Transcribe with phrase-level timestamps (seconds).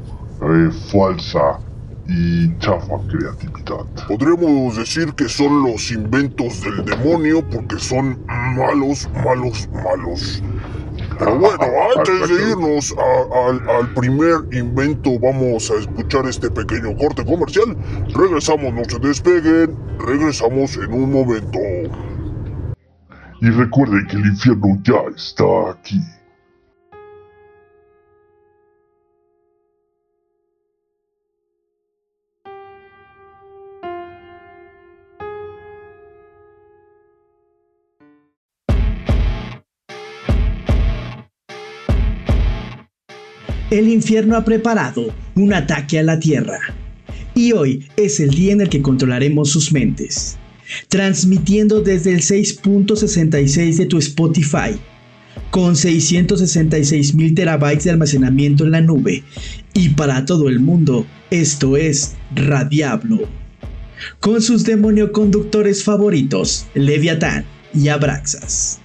[0.43, 1.59] eh, falsa
[2.09, 3.87] y chafa creatividad.
[4.09, 10.43] Podríamos decir que son los inventos del demonio porque son malos, malos, malos.
[11.21, 11.65] Pero bueno,
[11.97, 17.77] antes de irnos a- al primer invento, vamos a escuchar este pequeño corte comercial.
[18.15, 19.77] Regresamos, no se despeguen.
[19.99, 21.59] Regresamos en un momento.
[23.43, 26.01] Y recuerden que el infierno ya está aquí.
[43.71, 46.59] El infierno ha preparado un ataque a la Tierra.
[47.37, 50.39] Y hoy es el día en el que controlaremos sus mentes.
[50.89, 54.77] Transmitiendo desde el 6.66 de tu Spotify.
[55.53, 59.23] Con 666 mil terabytes de almacenamiento en la nube.
[59.73, 63.21] Y para todo el mundo, esto es Radiablo.
[64.19, 68.80] Con sus demonio conductores favoritos, Leviatán y Abraxas.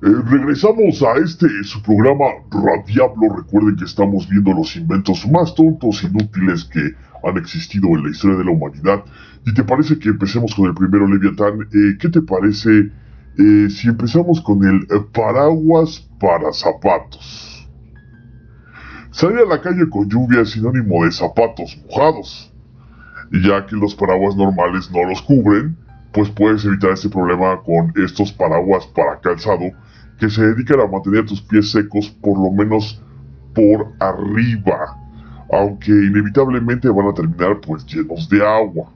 [0.00, 3.34] Eh, regresamos a este su programa Radiablo.
[3.36, 6.94] Recuerden que estamos viendo los inventos más tontos, inútiles que
[7.24, 9.04] han existido en la historia de la humanidad.
[9.44, 11.62] ¿Y te parece que empecemos con el primero, Leviatán?
[11.62, 12.92] Eh, ¿Qué te parece
[13.38, 17.68] eh, si empezamos con el paraguas para zapatos?
[19.10, 22.52] Salir a la calle con lluvia es sinónimo de zapatos mojados.
[23.32, 25.76] Ya que los paraguas normales no los cubren,
[26.12, 29.72] pues puedes evitar este problema con estos paraguas para calzado
[30.18, 33.00] que se dedican a mantener tus pies secos por lo menos
[33.54, 34.96] por arriba,
[35.52, 38.92] aunque inevitablemente van a terminar pues llenos de agua.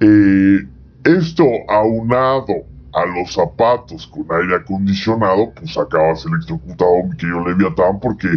[0.00, 0.66] Eh,
[1.04, 2.54] esto aunado
[2.92, 8.28] a los zapatos con aire acondicionado, pues acabas electrocutado, mi querido Leviatán, porque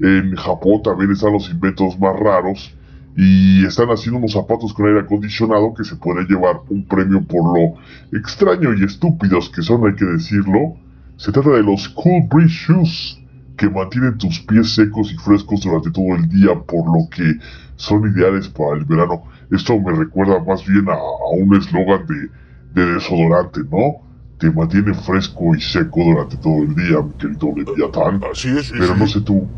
[0.00, 2.76] en Japón también están los inventos más raros
[3.16, 7.44] y están haciendo unos zapatos con aire acondicionado que se puede llevar un premio por
[7.58, 7.74] lo
[8.18, 10.76] extraño y estúpidos que son, hay que decirlo.
[11.16, 13.18] Se trata de los Cool Breeze Shoes,
[13.56, 17.34] que mantienen tus pies secos y frescos durante todo el día, por lo que
[17.76, 19.22] son ideales para el verano.
[19.50, 22.30] Esto me recuerda más bien a, a un eslogan de,
[22.82, 24.00] de desodorante, ¿no?
[24.38, 28.24] Te mantiene fresco y seco durante todo el día, mi querido Leviatán.
[28.32, 28.66] Así es.
[28.68, 28.96] sí, Pero sí.
[28.96, 29.52] no sé tú,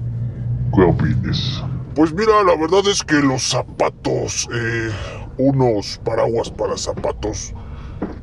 [0.75, 1.65] ¿qué opines?
[1.95, 4.91] Pues mira, la verdad es que los zapatos, eh,
[5.39, 7.55] unos paraguas para zapatos,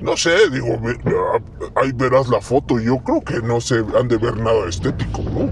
[0.02, 0.78] no sé, digo,
[1.08, 1.40] ah,
[1.82, 5.22] ahí verás la foto y yo creo que no se han de ver nada estético,
[5.22, 5.50] ¿no?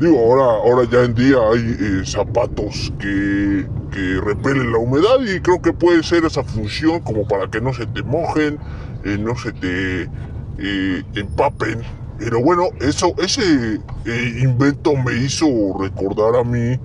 [0.00, 5.38] Digo, ahora, ahora ya en día hay eh, zapatos que, que repelen la humedad y
[5.38, 8.58] creo que puede ser esa función como para que no se te mojen,
[9.04, 10.10] eh, no se te
[11.14, 11.80] empapen.
[12.18, 13.78] Pero bueno, eso, ese
[14.40, 15.46] invento me hizo
[15.78, 16.76] recordar a mí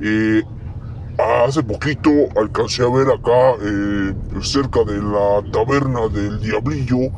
[0.00, 0.42] eh,
[1.18, 7.10] hace poquito alcancé a ver acá, eh, cerca de la taberna del Diablillo,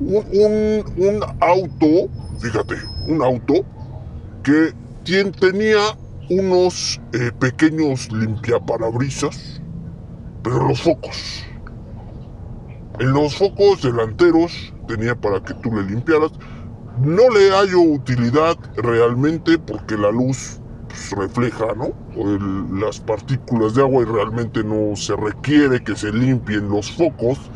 [0.00, 2.08] un, auto,
[2.40, 2.76] fíjate,
[3.06, 3.64] un auto
[4.42, 4.72] que
[5.40, 5.80] tenía
[6.30, 9.60] unos eh, pequeños limpiaparabrisas,
[10.42, 11.44] pero los focos.
[13.00, 16.32] En los focos delanteros tenía para que tú le limpiaras.
[16.98, 20.59] No le hallo utilidad realmente porque la luz
[20.90, 21.88] pues, refleja, ¿no?
[22.14, 27.52] El- las partículas de agua y realmente no se requiere que se limpien los focos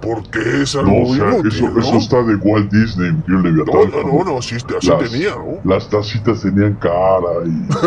[0.00, 1.80] porque es algo No, o sea, inútil, eso, ¿no?
[1.80, 3.90] eso está de Walt Disney, mi querido No, Leviatán.
[3.90, 5.60] no, no, no, sí, así Las- tenía, ¿no?
[5.62, 7.78] Las tacitas tenían cara y.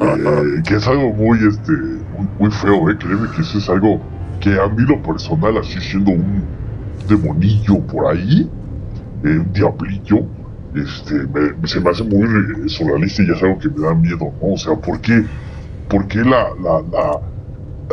[0.00, 1.72] eh, que es algo muy, este,
[2.10, 2.98] muy, muy feo, ¿eh?
[2.98, 4.08] Créeme que eso es algo
[4.40, 6.56] que a mí lo personal, así siendo un
[7.04, 8.54] demonillo por ahí,
[9.22, 10.32] eh, un diablillo,
[10.74, 14.54] este, me- se me hace muy surrealista y es algo que me da miedo, ¿no?
[14.54, 15.28] O sea, ¿por qué,
[15.88, 17.20] por qué la, la, la,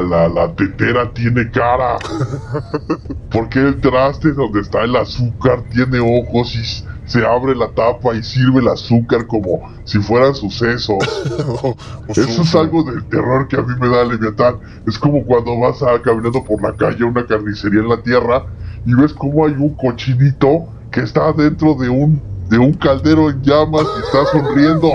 [0.04, 2.02] la, la tetera tiene cara?
[3.30, 6.64] ¿Por qué el traste donde está el azúcar tiene ojos y
[7.06, 11.30] se abre la tapa y sirve el azúcar como si fueran sucesos.
[12.16, 14.60] Eso es algo del terror que a mí me da Leviatán.
[14.86, 18.46] Es como cuando vas a, caminando por la calle a una carnicería en la tierra
[18.86, 23.42] y ves como hay un cochinito que está dentro de un de un caldero en
[23.42, 24.92] llamas y está sonriendo.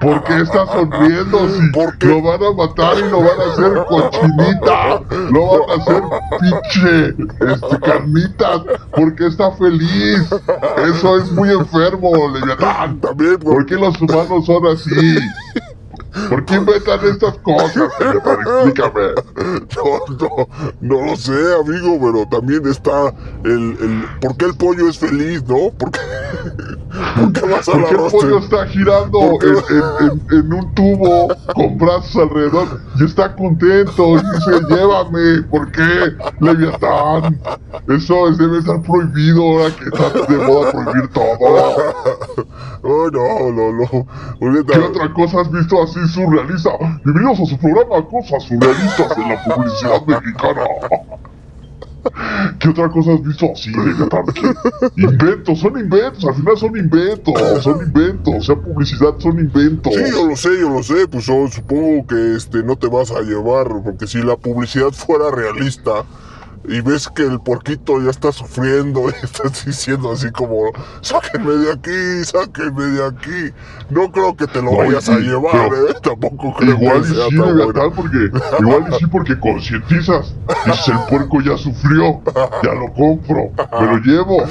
[0.00, 1.48] ¿Por qué está sonriendo?
[1.48, 5.00] Si lo van a matar y lo van a hacer cochinita,
[5.30, 6.02] lo van a hacer
[6.40, 8.62] pinche este, carnitas,
[8.94, 10.28] porque está feliz.
[10.88, 13.00] Eso es muy enfermo, Leviatán.
[13.00, 15.18] También, ¿por qué los humanos son así?
[16.28, 17.88] ¿Por qué inventan estas cosas?
[18.00, 19.08] Explícame.
[19.76, 20.48] No, no,
[20.80, 23.14] no lo sé, amigo, pero también está
[23.44, 24.04] el, el...
[24.20, 25.70] ¿Por qué el pollo es feliz, no?
[25.78, 26.00] ¿Por qué,
[27.16, 31.28] ¿Por qué vas a ¿Por qué el pollo está girando en, en, en, un tubo
[31.54, 35.42] con brazos alrededor y está contento y dice, llévame?
[35.50, 36.16] ¿Por qué?
[36.40, 37.40] Leviatán.
[37.88, 41.26] Eso debe estar prohibido ahora que está de moda prohibir todo.
[42.88, 44.64] Oh, no, no, no.
[44.64, 46.70] ¿Qué otra cosa has visto así surrealista.
[47.04, 50.62] Bienvenidos a su programa Cosas Surrealistas de la Publicidad Mexicana.
[52.60, 53.72] ¿Qué otra cosa has visto así
[54.96, 59.92] Inventos, son inventos, al final son inventos, son inventos, o sea, publicidad son inventos.
[59.92, 63.22] Sí, yo lo sé, yo lo sé, pues supongo que este no te vas a
[63.22, 66.04] llevar, porque si la publicidad fuera realista,
[66.68, 71.72] y ves que el porquito ya está sufriendo y estás diciendo así como, sáquenme de
[71.72, 73.54] aquí, sáquenme de aquí.
[73.90, 75.94] No creo que te lo vayas a llevar, ¿eh?
[76.02, 78.30] Tampoco creo igual que sea sí, tan porque
[78.60, 80.34] Igual y sí porque concientizas.
[80.66, 82.20] Dices, el puerco ya sufrió,
[82.62, 84.42] ya lo compro, me lo llevo.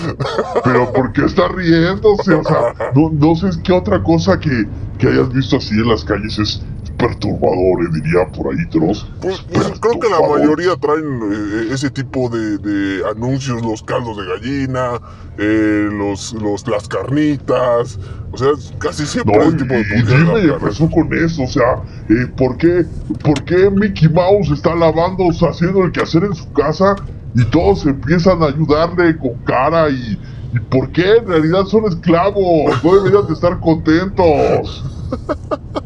[0.63, 2.33] Pero ¿por qué está riéndose?
[2.33, 4.67] O sea, no, no sé qué otra cosa que,
[4.97, 6.61] que hayas visto así en las calles es
[6.97, 9.07] perturbadores, diría por ahí, Dross.
[9.21, 14.17] Pues, pues creo que la mayoría traen eh, ese tipo de, de, anuncios, los caldos
[14.17, 14.99] de gallina,
[15.37, 17.99] eh, los, los, las carnitas,
[18.31, 18.49] o sea,
[18.79, 22.85] casi siempre no, tipo de y, empezó con eso, o sea, eh, ¿por, qué,
[23.23, 26.95] ¿por qué Mickey Mouse está lavando, o sea, haciendo el quehacer en su casa
[27.35, 30.19] y todos empiezan a ayudarle con cara y...
[30.53, 31.17] ¿Y por qué?
[31.17, 34.85] En realidad son esclavos, no deberían de estar contentos.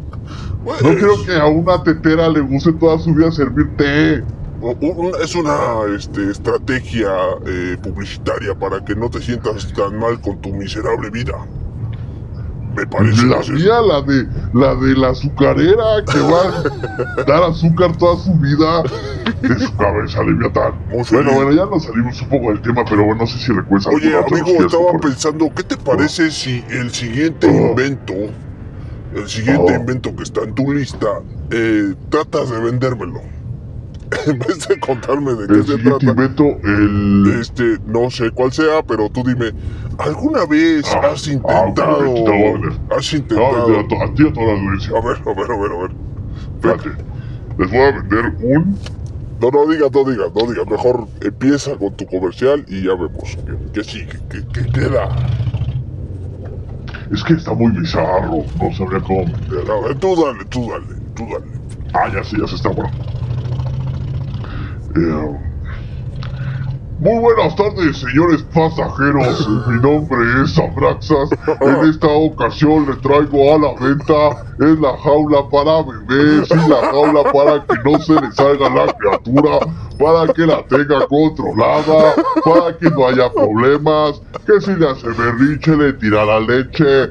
[0.66, 4.24] No creo que a una tetera le guste toda su vida servir té.
[5.24, 7.10] Es una este, estrategia
[7.46, 11.34] eh, publicitaria para que no te sientas tan mal con tu miserable vida.
[12.76, 13.26] Me parece.
[13.26, 18.34] La mía, la de la de la azucarera que va a dar azúcar toda su
[18.36, 18.84] vida
[19.42, 20.74] de su cabeza, Leviatán.
[21.10, 23.88] Bueno, bueno, ya nos salimos un poco del tema, pero bueno, no sé si recuerdas
[23.88, 27.70] Oye, amigo, estaba pensando, ¿qué te parece si el siguiente oh.
[27.70, 28.14] invento
[29.16, 29.80] el siguiente oh.
[29.80, 31.22] invento que está en tu lista,
[31.52, 33.22] eh, tratas de vendérmelo.
[34.26, 36.06] en vez de contarme de qué se trata.
[36.06, 37.40] invento, el...
[37.40, 39.52] Este, no sé cuál sea, pero tú dime,
[39.98, 42.16] ¿alguna vez ah, has ah, intentado...
[42.28, 43.68] Ah, has intentado...
[43.70, 44.98] No, a ti a toda la audiencia.
[44.98, 45.92] A ver, a ver, a ver, a ver.
[46.56, 47.04] Espérate,
[47.58, 48.78] les voy a vender un...
[49.40, 50.68] No, no digas, no digas, no digas.
[50.68, 53.38] Mejor empieza con tu comercial y ya vemos
[53.74, 55.10] qué sigue, qué, qué queda.
[57.12, 60.86] Es que está muy bizarro, no sabría cómo ver, tú dale, tú dale,
[61.16, 61.60] tú dale.
[61.94, 62.92] Ah, ya sé, ya se está bueno.
[64.96, 65.49] Eh,
[67.00, 69.48] muy buenas tardes, señores pasajeros.
[69.68, 71.30] Mi nombre es Abraxas.
[71.62, 76.92] En esta ocasión le traigo a la venta es la jaula para bebés y la
[76.92, 79.60] jaula para que no se le salga la criatura,
[79.98, 85.78] para que la tenga controlada, para que no haya problemas, que si le hace berrinche
[85.78, 87.10] le tira la leche.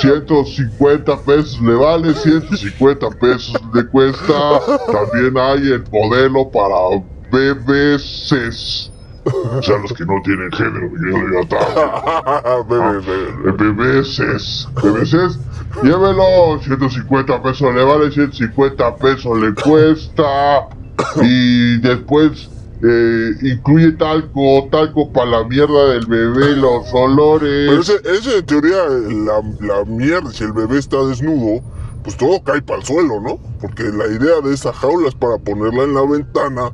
[0.00, 4.60] 150 pesos le vale, 150 pesos le cuesta.
[4.92, 6.76] También hay el modelo para
[7.30, 8.91] bebés
[9.62, 10.90] sea, los que no tienen género.
[13.56, 14.68] Bebés es.
[14.82, 15.38] Bebés es.
[15.82, 20.68] Llévelo, 150 pesos le vale, 150 pesos le cuesta.
[21.22, 22.50] Y después
[22.82, 27.68] eh, incluye talco, talco para la mierda del bebé, los olores.
[27.68, 31.62] Pero ese, ese en teoría, la, la mierda, si el bebé está desnudo,
[32.02, 33.38] pues todo cae para el suelo, ¿no?
[33.60, 36.72] Porque la idea de esa jaula es para ponerla en la ventana,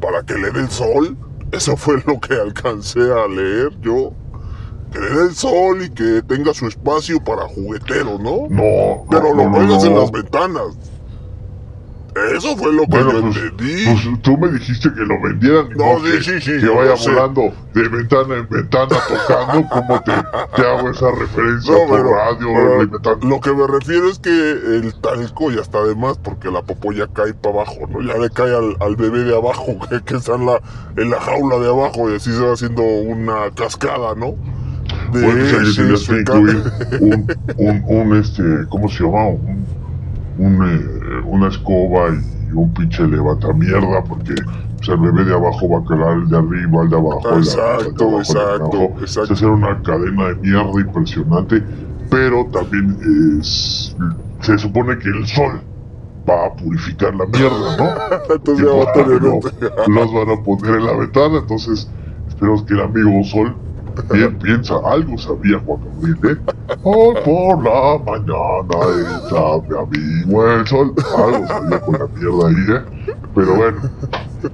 [0.00, 1.16] para que le dé el sol
[1.54, 4.12] eso fue lo que alcancé a leer yo.
[4.92, 8.46] Que le dé el sol y que tenga su espacio para juguetero, ¿no?
[8.48, 9.04] No.
[9.10, 10.76] Pero lo pongas en las ventanas.
[12.36, 13.84] Eso fue lo que Bueno, yo pues, entendí.
[13.86, 16.96] pues tú me dijiste que lo vendieran No, sí, que, sí, sí, que vaya lo
[16.96, 17.10] sé.
[17.10, 19.68] volando de ventana en ventana tocando.
[19.72, 20.12] ¿Cómo te,
[20.54, 22.48] te hago esa referencia No, por pero- radio?
[23.02, 26.62] pero lo que me refiero es que el talco ya está de más porque la
[26.62, 28.00] popó ya cae para abajo, ¿no?
[28.00, 30.60] Ya le cae al, al bebé de abajo que, que está en la,
[30.96, 34.36] en la jaula de abajo y así se va haciendo una cascada, ¿no?
[35.12, 36.62] De Bueno, pues tenías que incluir
[37.00, 39.26] un, un, un, este, ¿cómo se llama?
[39.28, 39.66] Un,
[40.38, 44.34] un, eh, una escoba y un pinche levantamierda porque
[44.76, 48.04] pues, el bebé de abajo va a calar el de arriba, el de abajo, Exacto,
[48.04, 49.26] abajo, el de abajo, el de exacto, exacto.
[49.26, 51.62] Se hace una cadena de mierda impresionante,
[52.10, 52.96] pero también
[53.30, 53.96] es,
[54.40, 55.60] se supone que el sol
[56.28, 58.34] va a purificar la mierda, ¿no?
[58.34, 59.40] Entonces va a algo
[59.86, 61.88] los van a poner en la ventana, entonces
[62.28, 63.54] esperemos que el amigo Sol
[64.12, 66.76] bien piensa, algo sabía Juan Gabriel, ¿eh?
[66.82, 72.76] Hoy por la mañana está mi amigo el Sol, algo sabía con la mierda ahí,
[72.76, 73.14] ¿eh?
[73.34, 73.76] Pero bueno,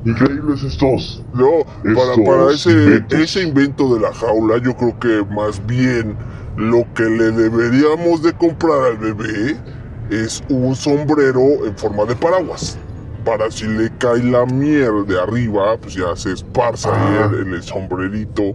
[0.04, 1.22] increíbles estos.
[1.34, 1.50] No,
[1.82, 3.18] para, Estos para ese, inventos.
[3.20, 6.16] ese invento de la jaula, yo creo que más bien
[6.56, 9.56] lo que le deberíamos de comprar al bebé
[10.10, 12.78] es un sombrero en forma de paraguas.
[13.24, 17.30] Para si le cae la mierda de arriba, pues ya se esparza ahí Ah.
[17.34, 18.54] en, en el sombrerito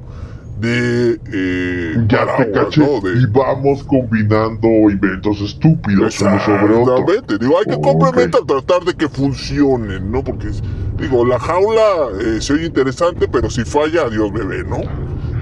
[0.62, 3.02] de eh, Ya te caché, ¿no?
[3.02, 6.96] De- y vamos combinando inventos estúpidos uno sobre otro.
[6.98, 10.24] Exactamente, digo, hay que complementar, tratar de que funcionen, ¿no?
[10.24, 10.48] Porque,
[11.00, 11.84] digo, la jaula
[12.22, 14.78] eh, se oye interesante, pero si falla, adiós bebé, ¿no?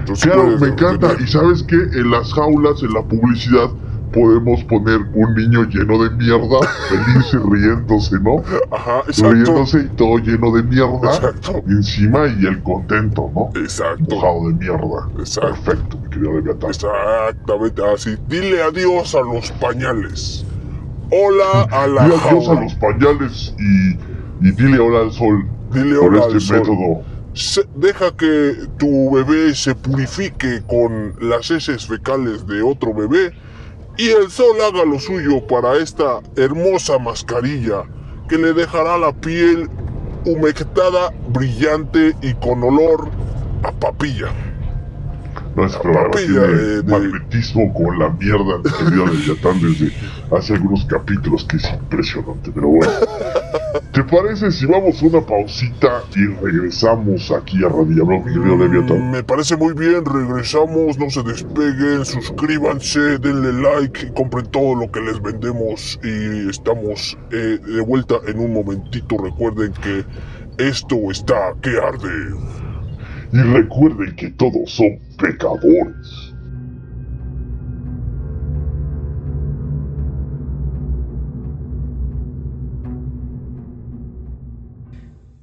[0.00, 1.08] Entonces, Claro, me encanta.
[1.10, 3.70] tener- Y sabes que en las jaulas, en la publicidad,
[4.14, 8.42] podemos poner un niño lleno de mierda, feliz y riéndose, ¿no?
[8.70, 9.32] Ajá, exacto.
[9.32, 11.16] Riéndose y todo lleno de mierda.
[11.16, 11.62] Exacto.
[11.68, 13.50] Encima y el contento, ¿no?
[13.60, 14.14] Exacto.
[14.14, 15.08] Mojado de mierda.
[15.18, 15.50] Exacto.
[15.64, 16.70] Perfecto, mi querido Leviatán.
[16.70, 18.16] Exactamente así.
[18.28, 20.44] Dile adiós a los pañales.
[21.10, 25.96] Hola a la Dile adiós a los pañales y, y dile hola al sol Dile
[25.96, 26.58] por hola este al sol.
[26.60, 27.02] método.
[27.34, 33.32] Se- deja que tu bebé se purifique con las heces fecales de otro bebé
[33.96, 37.84] y el sol haga lo suyo para esta hermosa mascarilla
[38.28, 39.68] que le dejará la piel
[40.24, 43.08] humectada, brillante y con olor
[43.62, 44.32] a papilla.
[46.10, 49.92] Tiene de- de- magnetismo con la mierda, mi querido Leviatán, desde
[50.36, 52.92] hace algunos capítulos que es impresionante, pero bueno.
[53.92, 58.56] ¿Te parece si vamos a una pausita y regresamos aquí a Radio Blog, mi querido
[58.56, 59.08] Leviatán?
[59.08, 64.90] Mm, Me parece muy bien, regresamos, no se despeguen, suscríbanse, denle like, compren todo lo
[64.90, 69.16] que les vendemos y estamos eh, de vuelta en un momentito.
[69.18, 70.04] Recuerden que
[70.58, 72.08] esto está que arde.
[73.34, 76.32] Y recuerden que todos son pecadores.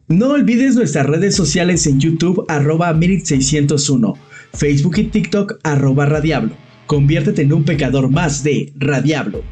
[0.07, 4.15] No olvides nuestras redes sociales en YouTube arroba Mirit601,
[4.53, 6.55] Facebook y TikTok arroba Radiablo.
[6.88, 9.43] Conviértete en un pecador más de Radiablo.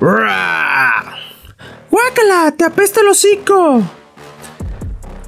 [0.00, 0.57] ¡Ra!
[1.90, 2.54] ¡Guácala!
[2.56, 3.82] ¡Te apesta el hocico!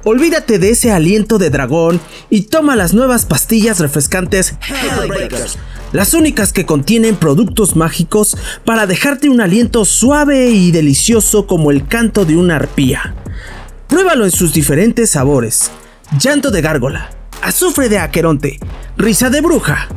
[0.03, 1.99] Olvídate de ese aliento de dragón
[2.29, 5.57] y toma las nuevas pastillas refrescantes Hellbreakers.
[5.91, 11.87] Las únicas que contienen productos mágicos para dejarte un aliento suave y delicioso como el
[11.87, 13.13] canto de una arpía.
[13.87, 15.69] Pruébalo en sus diferentes sabores.
[16.19, 18.59] Llanto de gárgola, azufre de aqueronte,
[18.97, 19.87] risa de bruja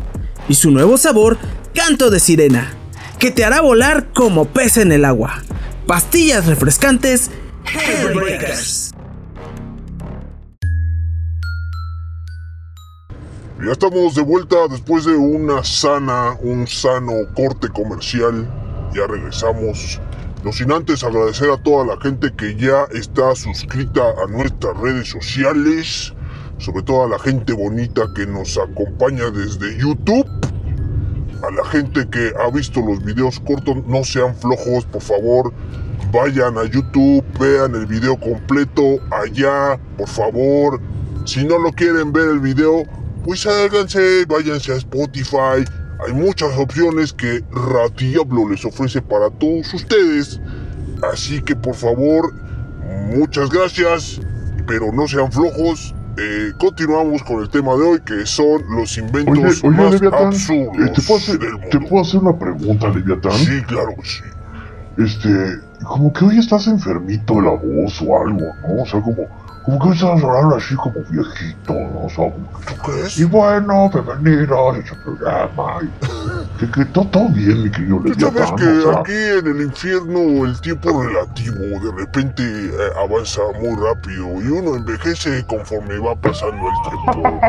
[0.49, 1.39] y su nuevo sabor,
[1.75, 2.75] canto de sirena,
[3.19, 5.43] que te hará volar como pez en el agua.
[5.87, 7.31] Pastillas refrescantes
[7.67, 8.93] Hellbreakers.
[13.63, 18.49] Ya estamos de vuelta después de una sana, un sano corte comercial.
[18.95, 20.01] Ya regresamos.
[20.43, 25.09] No sin antes agradecer a toda la gente que ya está suscrita a nuestras redes
[25.09, 26.15] sociales.
[26.57, 30.27] Sobre todo a la gente bonita que nos acompaña desde YouTube.
[31.47, 35.53] A la gente que ha visto los videos cortos, no sean flojos, por favor.
[36.11, 40.81] Vayan a YouTube, vean el video completo allá, por favor.
[41.27, 42.85] Si no lo quieren ver el video,
[43.25, 45.67] pues sálganse, váyanse a Spotify.
[46.07, 50.41] Hay muchas opciones que Radiablo les ofrece para todos ustedes.
[51.13, 52.33] Así que por favor,
[53.15, 54.19] muchas gracias,
[54.67, 55.95] pero no sean flojos.
[56.17, 60.27] Eh, continuamos con el tema de hoy, que son los inventos Oye, oye, más Leviatán,
[60.27, 61.69] absurdos eh, ¿te, puedo hacer, del mundo.
[61.71, 63.33] ¿te puedo hacer una pregunta, Leviatán?
[63.33, 64.23] Sí, claro que sí.
[64.97, 65.29] Este,
[65.83, 68.83] como que hoy estás enfermito de la voz o algo, ¿no?
[68.83, 69.27] O sea, como,
[69.65, 72.05] como que estaba hablando así como viejito, ¿no?
[72.05, 72.31] O sea,
[72.67, 73.19] ¿Tú crees?
[73.19, 75.79] y bueno, bienvenidos a este programa.
[75.83, 79.47] y que, que todo, todo bien, mi querido Tú sabes que o sea, aquí en
[79.47, 85.99] el infierno el tiempo relativo de repente eh, avanza muy rápido y uno envejece conforme
[85.99, 87.41] va pasando el tiempo.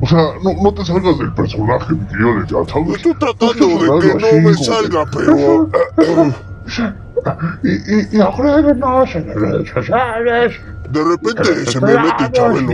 [0.00, 2.84] O sea, no, no te salgas del personaje, mi querido Leviatán.
[2.94, 5.68] Estoy tratando de que no me salga, pero...
[5.98, 6.32] eh,
[7.62, 10.60] Y, y, y agréguenos en las redes sociales.
[10.90, 12.72] De repente se me mete el chabelo.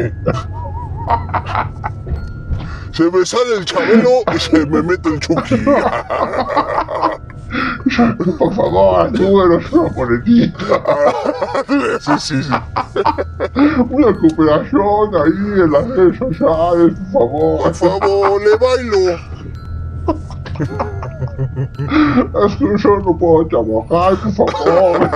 [2.92, 5.56] Se me sale el chabelo y se me mete el chucky.
[8.38, 10.58] Por favor, ayúdenos una monedita.
[12.00, 12.50] Sí, sí, sí.
[13.90, 17.62] Una cooperación ahí en las redes sociales, por favor.
[17.62, 19.18] Por favor, le bailo.
[22.46, 25.10] Es que yo no puedo trabajar, por favor.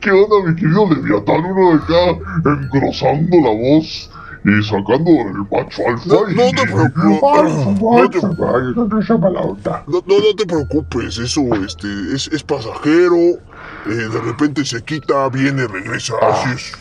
[0.00, 1.44] ¿Qué onda, mi querido Leviatán?
[1.44, 4.10] Uno de acá engrosando la voz
[4.44, 6.04] y sacando el macho alfa.
[6.06, 7.22] No, no te preocupes.
[7.22, 9.84] Ay, por No te- favor, por favor, no te llama la onda.
[9.86, 13.16] No, no, no te preocupes, eso este, es, es pasajero.
[13.16, 13.38] eh,
[13.88, 16.14] de repente se quita, viene, regresa.
[16.22, 16.72] Así es.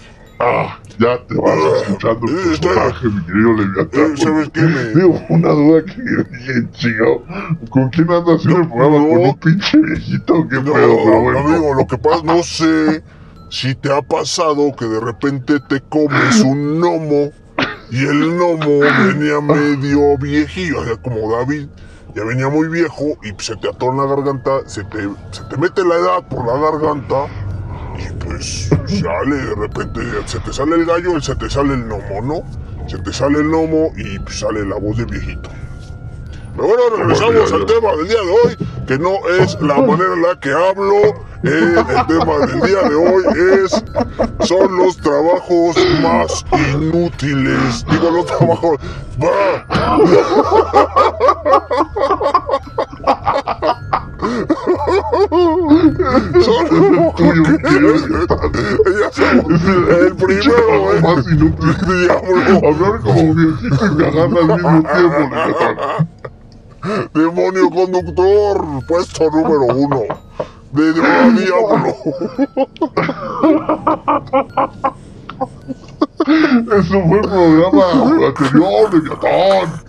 [0.44, 4.14] Ah, ya te vas escuchando el Eh, personaje, mi querido Leviatán.
[4.14, 4.62] Eh, ¿sabes qué?
[4.62, 7.24] Me- Tengo una duda que chingado.
[7.70, 8.98] ¿Con quién andas haciendo el programa?
[8.98, 9.08] no.
[9.10, 10.48] ¿Con un pinche viejito?
[10.50, 10.96] ¿Qué No, pedo?
[11.06, 11.40] Pero bueno.
[11.40, 13.04] amigo, lo que pasa, no sé
[13.50, 17.32] si te ha pasado que de repente te comes un gnomo
[17.92, 21.68] y el gnomo venía medio viejillo, o sea, como David,
[22.16, 25.00] ya venía muy viejo y se te en la garganta, se te,
[25.32, 27.28] se te mete la edad por la garganta
[27.98, 32.22] y pues sale de repente, se te sale el gallo se te sale el gnomo,
[32.22, 32.88] ¿no?
[32.88, 35.50] Se te sale el gnomo y sale la voz de viejito.
[36.56, 40.22] Pero bueno, regresamos al tema del día de hoy, que no es la manera en
[40.22, 41.32] la que hablo.
[41.44, 43.24] eh, el tema del día de hoy
[43.64, 43.84] es
[44.48, 47.86] son los trabajos más inútiles.
[47.90, 48.80] Digo los trabajos.
[56.42, 56.68] Son
[59.90, 62.12] el primero es Más inútil.
[62.64, 66.21] Hablar como viejito y cagar al mismo tiempo.
[67.14, 70.02] Demonio conductor, puesto número uno.
[70.72, 71.96] De diablo.
[76.22, 77.92] Eso fue el programa
[78.28, 79.84] anterior, Leviatán.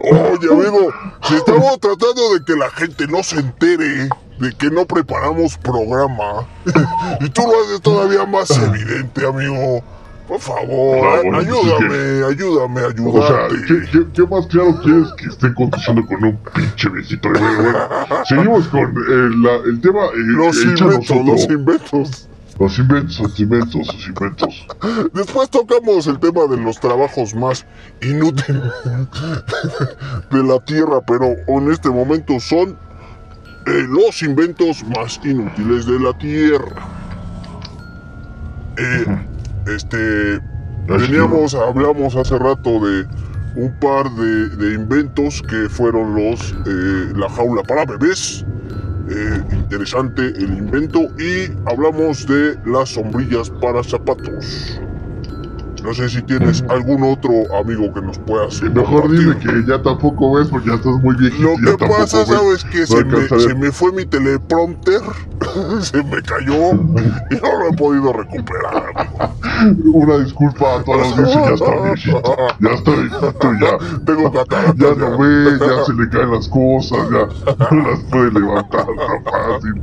[0.00, 4.86] Oye, amigo, si estamos tratando de que la gente no se entere de que no
[4.86, 6.46] preparamos programa,
[7.20, 9.82] y tú lo haces todavía más evidente, amigo.
[10.28, 13.66] Por favor, Ah, bueno, es ayúdame, ayúdame, O sea, ayúdame.
[13.66, 17.30] ¿qué, qué, qué más claro quieres que estén conduciendo con un pinche viejito?
[17.30, 17.78] Bueno, bueno,
[18.26, 20.04] seguimos con eh, la- el tema.
[20.04, 22.28] eh, Los inventos, los inventos.
[22.58, 24.66] Los inventos, los inventos, los inventos.
[25.14, 27.64] Después tocamos el tema de los trabajos más
[28.02, 28.62] inútiles
[30.30, 32.76] de la Tierra, pero en este momento son
[33.66, 36.82] eh, los inventos más inútiles de la Tierra.
[38.76, 39.06] Eh,
[39.74, 40.40] este,
[40.86, 43.06] teníamos, hablamos hace rato de
[43.56, 48.44] un par de, de inventos que fueron los, eh, la jaula para bebés.
[49.10, 54.80] Eh, interesante el invento y hablamos de las sombrillas para zapatos.
[55.82, 60.34] No sé si tienes algún otro amigo que nos puedas Mejor dime que ya tampoco
[60.34, 61.54] ves porque ya estás muy viejito.
[61.60, 62.28] Lo que pasa, ves.
[62.28, 65.00] sabes que No se, me, se me fue mi teleprompter,
[65.80, 66.72] se me cayó
[67.30, 69.37] y no lo he podido recuperar, amigo.
[69.92, 72.36] Una disculpa a toda la audiencia, ya está viejito.
[72.60, 73.78] Ya está viejito, ya.
[74.04, 74.74] Tengo catarata.
[74.76, 77.28] Ya no ve, ya se le caen las cosas, ya
[77.70, 79.82] no las puede levantar tan fácil.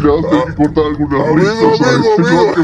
[0.00, 2.44] No sé si le vas a tener que cortar algunas Amigo, risas amigo, este amigo.
[2.44, 2.62] bloque,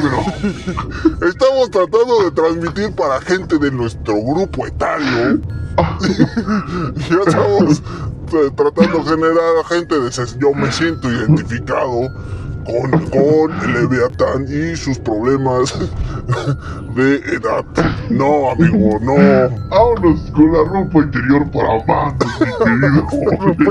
[1.18, 5.40] pero Estamos tratando de transmitir para gente de nuestro grupo etario.
[7.10, 7.82] ya estamos
[8.32, 12.08] eh, tratando de generar a gente de yo me siento identificado
[12.66, 15.74] con, con Leviatán y sus problemas
[16.94, 17.64] de edad.
[18.10, 19.14] No, amigo, no.
[19.68, 23.06] vámonos con la ropa interior para manos, mi querido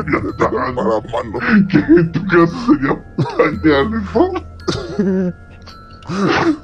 [0.08, 0.76] Leviatán.
[0.76, 1.40] Para mano.
[1.70, 2.94] que en tu caso sería
[3.38, 4.26] pañales, ¿no?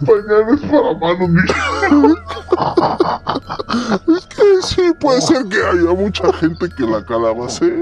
[0.06, 1.42] pañales para manos, mi
[4.18, 7.74] Es que sí, puede ser que haya mucha gente que la calabace.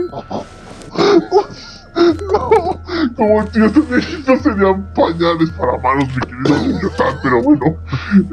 [3.15, 7.78] Como tío, estos viejitos serían pañales para manos, mi querido Yucatán, pero bueno,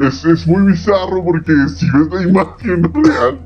[0.03, 3.38] es, es muy bizarro porque si ves la imagen real,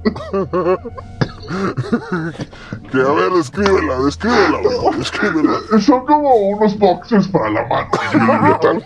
[2.92, 4.59] Que a ver, descríbela, descríbela,
[4.96, 5.59] descríbela.
[5.81, 7.90] son como unos boxers para la mano.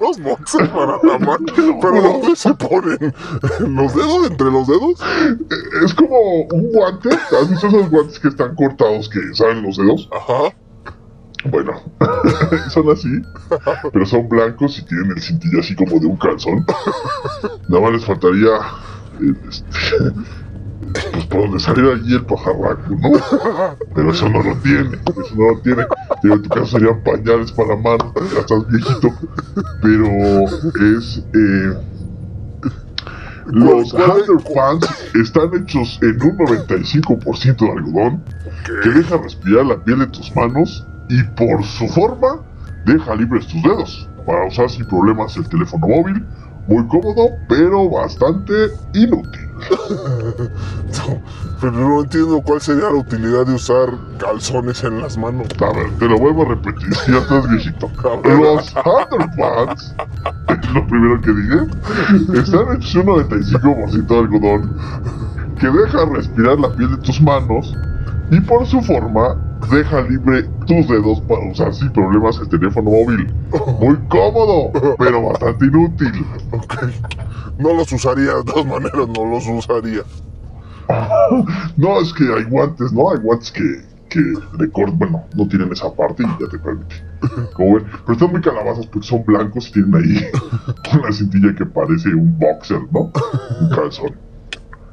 [0.00, 1.46] los boxes para la mano,
[1.80, 3.14] pero ¿dónde se ponen?
[3.60, 4.30] ¿En los dedos?
[4.30, 5.00] ¿Entre los dedos?
[5.84, 10.08] Es como un guante, ¿has visto esos guantes que están cortados que salen los dedos?
[10.12, 10.54] Ajá.
[11.50, 11.72] Bueno,
[12.70, 13.08] son así,
[13.92, 16.64] pero son blancos y tienen el cintillo así como de un calzón.
[17.68, 18.48] Nada más les faltaría,
[19.20, 19.66] eh, este,
[21.12, 23.10] pues por donde saliera allí el pajarraco, ¿no?
[23.94, 25.84] Pero eso no lo tiene, eso no lo tiene.
[26.22, 29.08] Digo, en tu caso serían pañales para mano, ya estás viejito,
[29.82, 30.06] pero
[30.96, 31.22] es...
[31.34, 31.78] Eh,
[33.46, 38.24] los ¿Cuál- cuál- underpants están hechos en un 95% de algodón
[38.82, 42.40] que deja respirar la piel de tus manos y por su forma
[42.84, 46.24] deja libres tus dedos para usar sin problemas el teléfono móvil.
[46.66, 48.52] Muy cómodo, pero bastante
[48.94, 49.48] inútil.
[50.94, 51.20] No,
[51.60, 53.88] pero no entiendo cuál sería la utilidad de usar
[54.18, 55.48] calzones en las manos.
[55.60, 57.90] A ver, te lo vuelvo a repetir, ya estás viejito.
[58.24, 59.94] Los underpants,
[60.48, 64.76] es lo primero que dije, están hechos un 95% de algodón
[65.58, 67.74] que deja respirar la piel de tus manos
[68.30, 69.36] y por su forma
[69.70, 73.32] deja libre tus dedos para usar sin problemas el teléfono móvil.
[73.80, 76.26] Muy cómodo, pero bastante inútil.
[76.52, 76.74] Ok.
[77.58, 80.02] No los usaría, de todas maneras no los usaría.
[81.76, 83.10] No, es que hay guantes, ¿no?
[83.10, 84.20] Hay guantes que, que
[84.58, 86.96] de corte, bueno, no tienen esa parte y ya te permite.
[87.54, 90.26] Como ven, pero están muy calabazas porque son blancos y tienen ahí
[90.98, 93.10] una cintilla que parece un boxer, ¿no?
[93.60, 94.14] Un calzón.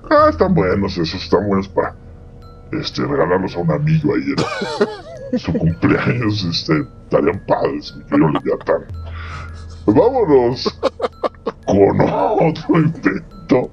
[0.09, 1.95] Ah, están buenos esos, están buenos para
[2.73, 4.33] este, regalarlos a un amigo ahí
[5.31, 8.83] en su cumpleaños, este, estarían padres, mi querido Leviatán.
[9.85, 10.79] Vámonos
[11.65, 13.71] con otro invento.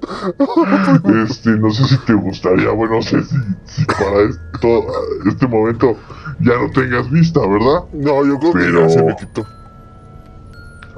[1.23, 3.35] Este, no sé si te gustaría, bueno, no sé si,
[3.65, 4.85] si para esto,
[5.27, 5.95] este momento
[6.41, 7.83] ya no tengas vista, ¿verdad?
[7.93, 9.45] No, yo creo que Pero- ya se me quitó.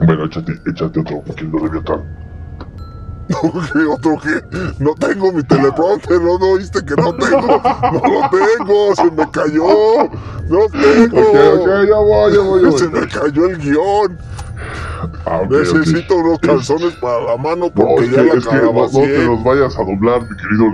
[0.04, 2.21] Bueno, échate, échate otro, mi querido Leviatán.
[3.74, 4.84] ¿Qué otro que?
[4.84, 6.38] No tengo mi teleprompter, ¿no?
[6.38, 7.62] ¿No viste que no tengo?
[7.92, 10.10] No lo tengo, se me cayó.
[10.48, 11.20] No tengo.
[11.22, 12.80] Ok, ok, ya voy, ya voy, ya voy.
[12.80, 14.18] Se me cayó el guion.
[15.26, 15.42] Ah.
[15.50, 18.90] Necesito unos calzones para la mano No, porque es ya la es que no, no
[18.90, 20.66] te los vayas a doblar, mi querido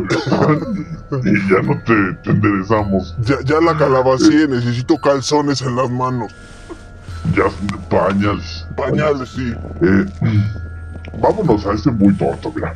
[1.23, 3.15] y ya no te, te enderezamos.
[3.21, 6.33] Ya, ya la calabacié, necesito calzones en las manos.
[7.33, 7.45] Ya
[7.89, 8.65] pañales.
[8.75, 9.53] Pañales, sí.
[9.81, 10.05] Eh,
[11.19, 12.75] vámonos a este muy tonto, mira.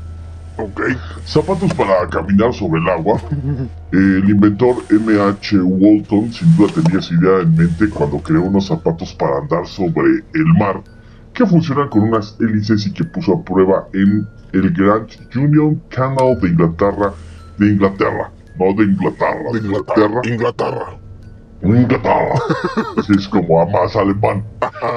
[0.58, 0.82] Ok.
[1.26, 3.22] Zapatos para caminar sobre el agua.
[3.92, 5.60] El inventor M.H.
[5.60, 10.24] Walton sin duda tenía esa idea en mente cuando creó unos zapatos para andar sobre
[10.34, 10.82] el mar
[11.34, 16.40] que funcionan con unas hélices y que puso a prueba en el Grand Union Canal
[16.42, 17.14] de Inglaterra.
[17.58, 20.22] De Inglaterra, no de Inglaterra, De Inglaterra.
[20.26, 20.98] Inglaterra.
[21.64, 22.34] Inglaterra.
[22.98, 24.44] Así es como a más alemán.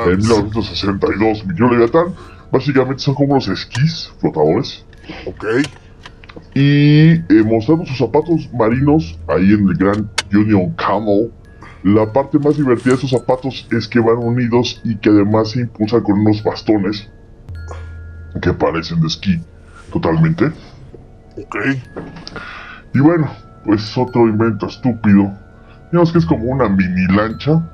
[0.07, 2.15] En 1962, mi querido Leviatán.
[2.55, 4.87] Básicamente son como unos esquís flotadores
[5.27, 5.45] Ok.
[6.55, 11.33] y eh, mostrando sus zapatos marinos ahí en el Grand Union Camel.
[11.83, 15.63] La parte más divertida de esos zapatos es que van unidos y que además se
[15.63, 17.11] impulsan con unos bastones
[18.41, 19.41] que parecen de esquí
[19.93, 20.53] totalmente.
[21.37, 21.57] Ok.
[22.95, 23.33] Y bueno,
[23.65, 25.37] pues otro invento estúpido.
[25.91, 27.69] Digamos que es como una mini lancha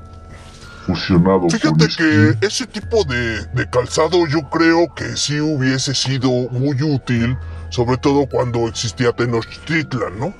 [0.87, 1.97] fusionado con Fíjate esquí.
[1.97, 7.37] que ese tipo de, de calzado yo creo que sí hubiese sido muy útil,
[7.71, 10.35] sobre todo cuando existía Tenochtitlan, ¿no?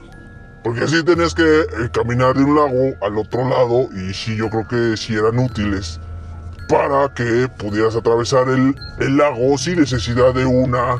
[0.63, 4.51] Porque así tenías que eh, caminar de un lago al otro lado y sí yo
[4.51, 5.99] creo que sí eran útiles
[6.69, 10.99] para que pudieras atravesar el, el lago sin necesidad de una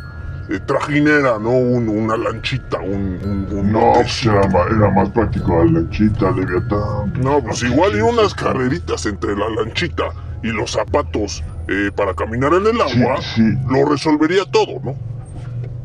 [0.51, 1.51] eh, trajinera, ¿no?
[1.51, 7.13] Un- una lanchita, un, un, un No, pues era, más práctico la lanchita, Leviatán.
[7.21, 10.05] No, pues igual y unas carreritas entre la lanchita
[10.43, 13.43] y los zapatos eh, para caminar en el Sí, agua sí.
[13.69, 14.95] lo resolvería todo, ¿no?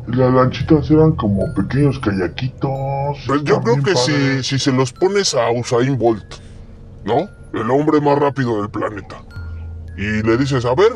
[0.08, 3.18] Las lanchitas eran como pequeños kayakitos.
[3.26, 6.24] Pues yo creo que si, si se los pones a Usain Bolt,
[7.04, 7.28] ¿no?
[7.52, 9.16] El hombre más rápido del planeta.
[9.96, 10.92] Y le dices, a ver,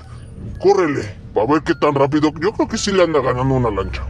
[0.60, 1.02] córrele,
[1.36, 2.30] a ver qué tan rápido.
[2.40, 4.02] Yo creo que sí le anda ganando una lancha.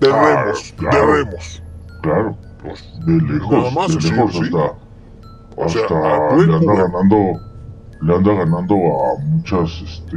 [0.00, 1.06] De Ah, remos, de claro.
[1.14, 1.62] remos.
[2.02, 4.44] Claro, Pues, de lejos, Nada más, de sí, lejos sí.
[4.44, 4.78] hasta,
[5.56, 7.16] O sea, hasta a le anda ganando,
[8.00, 10.16] le anda ganando a muchas este,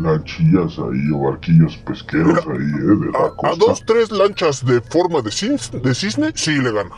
[0.00, 3.56] lanchillas ahí o barquillos pesqueros ahí, eh, de la a, a costa.
[3.56, 6.94] dos, tres lanchas de forma de cisne, de cisne sí le gana.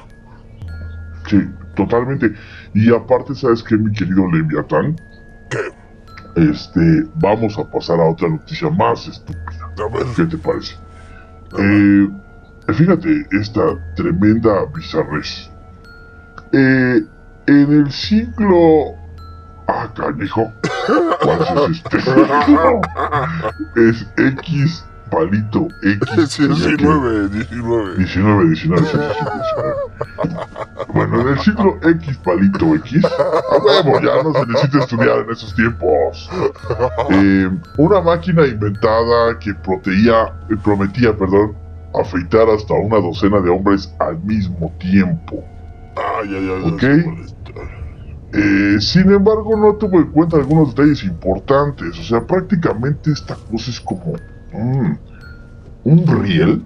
[1.26, 1.40] Sí,
[1.76, 2.32] totalmente.
[2.74, 4.96] Y aparte, ¿sabes qué, mi querido Leviatán?
[5.50, 5.58] ¿Qué?
[6.36, 9.70] Este, vamos a pasar a otra noticia más estúpida.
[9.78, 10.06] A ver.
[10.16, 10.76] ¿Qué te parece?
[11.58, 12.08] Eh,
[12.74, 13.62] fíjate esta
[13.96, 15.50] tremenda bizarrez.
[16.52, 17.02] Eh,
[17.46, 18.94] en el siglo...
[19.66, 20.50] Ah, canijo.
[21.22, 21.98] ¿Cuál es este?
[23.76, 26.30] Es X palito X.
[26.30, 27.96] Sí, 19, 19.
[27.96, 29.74] 19, 19, sí, sí, sí, 19.
[30.94, 35.30] Bueno, en el siglo X palito X, a huevo, ya no se necesita estudiar en
[35.30, 36.30] esos tiempos.
[37.10, 41.56] Eh, una máquina inventada que proteía, eh, prometía, perdón,
[41.94, 45.44] afeitar hasta una docena de hombres al mismo tiempo.
[45.96, 46.72] Ay, ay, ay.
[46.72, 46.82] Ok.
[46.82, 47.38] ya sé cuál es.
[48.32, 51.98] Eh, sin embargo, no tuvo en cuenta algunos detalles importantes.
[51.98, 54.16] O sea, prácticamente esta cosa es como
[54.52, 54.98] mm,
[55.84, 56.64] un riel.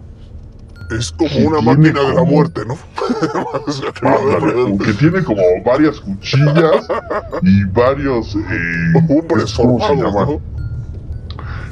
[0.91, 2.77] Es como una máquina de la muerte, ¿no?
[4.01, 6.87] Que Ándale, tiene como varias cuchillas
[7.43, 10.41] y varios eh, Hombres ¿cómo se formados?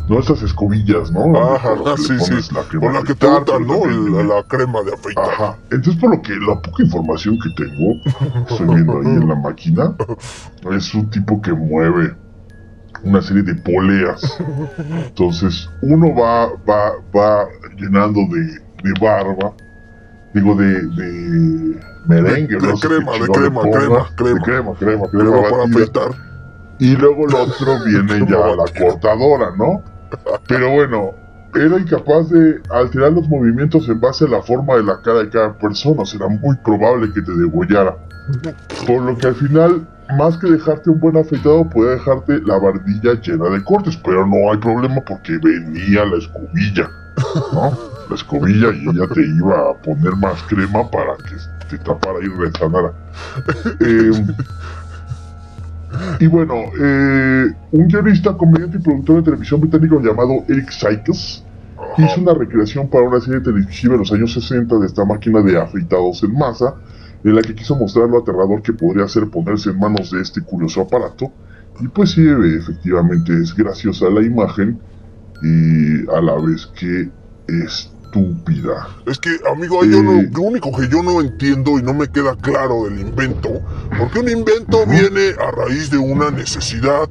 [0.08, 0.18] ¿no?
[0.18, 1.36] Esas escobillas, ¿no?
[1.36, 2.54] Ajá, sí, sí.
[2.54, 3.80] la Con la que te untan, ¿no?
[3.80, 5.24] tiene- la crema de afeitar.
[5.30, 5.58] Ajá.
[5.70, 7.94] Entonces, por lo que la poca información que tengo,
[8.48, 9.94] estoy viendo ahí en la máquina,
[10.76, 12.16] es un tipo que mueve
[13.04, 14.38] una serie de poleas.
[15.06, 18.42] Entonces, uno va, va, va llenando de,
[18.82, 19.52] de barba,
[20.34, 23.82] digo, de, de merengue, De- de no sé qué crema, de crema, pongas.
[23.82, 24.42] crema, De crema.
[24.42, 26.10] crema, crema, Crema crema para afeitar.
[26.78, 29.82] Y luego el otro viene ya a la cortadora, ¿no?
[30.48, 31.10] Pero bueno,
[31.54, 35.28] era incapaz de alterar los movimientos en base a la forma de la cara de
[35.28, 36.04] cada persona.
[36.06, 37.96] Será muy probable que te degollara.
[38.86, 43.20] Por lo que al final, más que dejarte un buen afeitado, puede dejarte la barbilla
[43.20, 43.96] llena de cortes.
[43.96, 46.90] Pero no hay problema porque venía la escobilla,
[47.52, 47.90] ¿no?
[48.10, 51.36] La escobilla y ella te iba a poner más crema para que
[51.68, 52.92] te tapara y resanara.
[53.78, 54.10] Eh,
[56.18, 61.44] y bueno, eh, un guionista, comediante y productor de televisión británico llamado Eric Sykes
[61.98, 65.60] hizo una recreación para una serie televisiva en los años 60 de esta máquina de
[65.60, 66.74] afeitados en masa,
[67.24, 70.40] en la que quiso mostrar lo aterrador que podría ser ponerse en manos de este
[70.42, 71.30] curioso aparato.
[71.80, 72.26] Y pues sí,
[72.58, 74.78] efectivamente es graciosa la imagen
[75.42, 77.08] y a la vez que
[77.48, 78.88] estúpida.
[79.06, 80.30] Es que, amigo, yo no, Eh.
[80.34, 83.48] lo único que yo no entiendo y no me queda claro del invento,
[83.98, 87.08] porque un invento viene a raíz de una necesidad,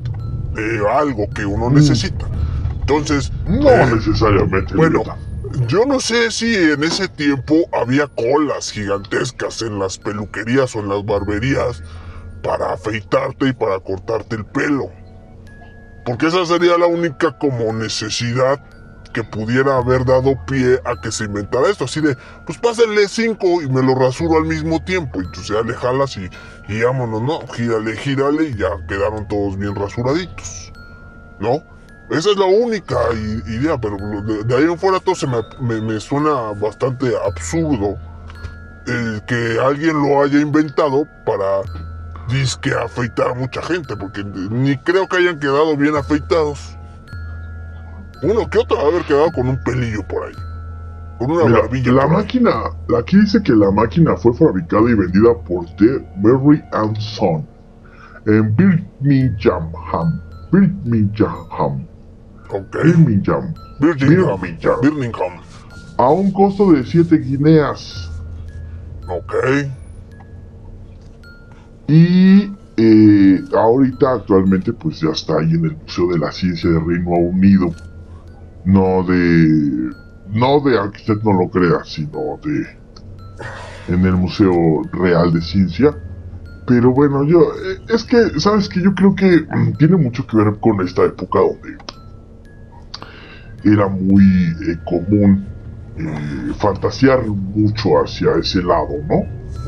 [0.55, 1.73] de algo que uno Mm.
[1.75, 2.27] necesita.
[2.81, 4.75] Entonces, No eh, necesariamente.
[4.75, 5.03] bueno.
[5.67, 10.89] Yo no sé si en ese tiempo había colas gigantescas en las peluquerías o en
[10.89, 11.83] las barberías
[12.43, 14.91] para afeitarte y para cortarte el pelo.
[16.05, 18.59] Porque esa sería la única como necesidad
[19.13, 21.85] que pudiera haber dado pie a que se inventara esto.
[21.85, 25.21] Así de, pues pásenle cinco y me lo rasuro al mismo tiempo.
[25.21, 26.29] Y tú ya le jalas y,
[26.67, 27.47] y vámonos, ¿no?
[27.47, 30.71] Gírale, gírale y ya quedaron todos bien rasuraditos.
[31.39, 31.63] ¿No?
[32.09, 32.97] Esa es la única
[33.47, 37.97] idea, pero de, de ahí en fuera todo se me, me- me suena bastante absurdo
[38.87, 41.61] el que alguien lo haya inventado para
[42.29, 46.75] disque afeitar a mucha gente, porque ni creo que hayan quedado bien afeitados.
[48.21, 50.35] Uno que otro va a haber quedado con un pelillo por ahí.
[51.19, 52.09] Con una Mira, barbilla la ahí.
[52.09, 52.51] máquina,
[52.97, 57.47] aquí dice que la máquina fue fabricada y vendida por The Mary and Son
[58.25, 59.71] en Birmingham,
[60.51, 61.87] Birmingham,
[62.51, 62.75] Ok.
[62.83, 64.39] Birmingham, Birmingham.
[64.41, 65.41] Birmingham, Birmingham.
[65.97, 68.09] a un costo de 7 guineas.
[69.07, 69.33] Ok.
[71.87, 76.79] Y eh, ahorita actualmente pues ya está ahí en el Museo de la Ciencia de
[76.79, 77.73] Reino Unido.
[78.65, 79.91] No de...
[80.29, 83.93] No de, aunque usted no lo crea, sino de...
[83.93, 84.53] En el Museo
[84.91, 85.97] Real de Ciencia.
[86.67, 87.41] Pero bueno, yo...
[87.41, 89.45] eh, es que, ¿sabes que Yo creo que
[89.77, 91.77] tiene mucho que ver con esta época donde...
[93.63, 95.47] Era muy eh, común
[95.97, 99.23] eh, fantasear mucho hacia ese lado, ¿no?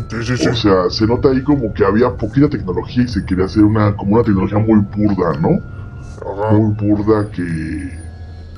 [0.10, 0.48] Sí, sí, sí.
[0.48, 3.96] O sea, se nota ahí como que había poquita tecnología y se quería hacer una
[3.96, 5.50] como una tecnología muy burda, ¿no?
[6.22, 6.54] Ajá.
[6.54, 7.44] Muy burda que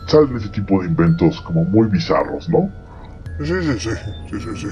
[0.07, 2.69] salen ese tipo de inventos como muy bizarros, ¿no?
[3.39, 3.89] Sí, sí, sí.
[4.29, 4.67] Sí, sí, sí.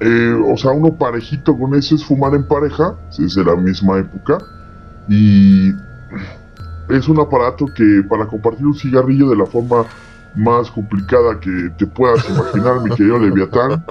[0.00, 3.98] Eh, o sea, uno parejito con eso es fumar en pareja, es de la misma
[3.98, 4.38] época,
[5.08, 5.72] y
[6.88, 9.84] es un aparato que para compartir un cigarrillo de la forma
[10.34, 13.84] más complicada que te puedas imaginar, mi querido Leviatán,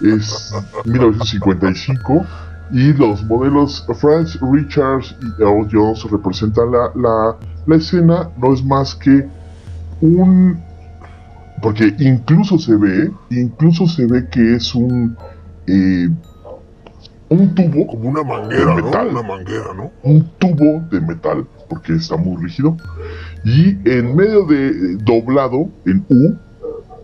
[0.00, 2.26] es 1955
[2.70, 8.62] y los modelos Franz Richards y Earl Jones representan la, la, la escena, no es
[8.64, 9.26] más que
[10.00, 10.62] un...
[11.62, 15.16] Porque incluso se ve, incluso se ve que es un...
[15.66, 16.08] eh,
[17.30, 18.86] un tubo Como una manguera, De ¿no?
[18.86, 19.08] metal.
[19.08, 19.90] Una manguera, ¿no?
[20.02, 22.76] un tubo de metal, porque está muy rígido,
[23.44, 26.34] y en medio de doblado en U,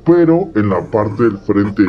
[0.05, 1.83] pero en la parte del frente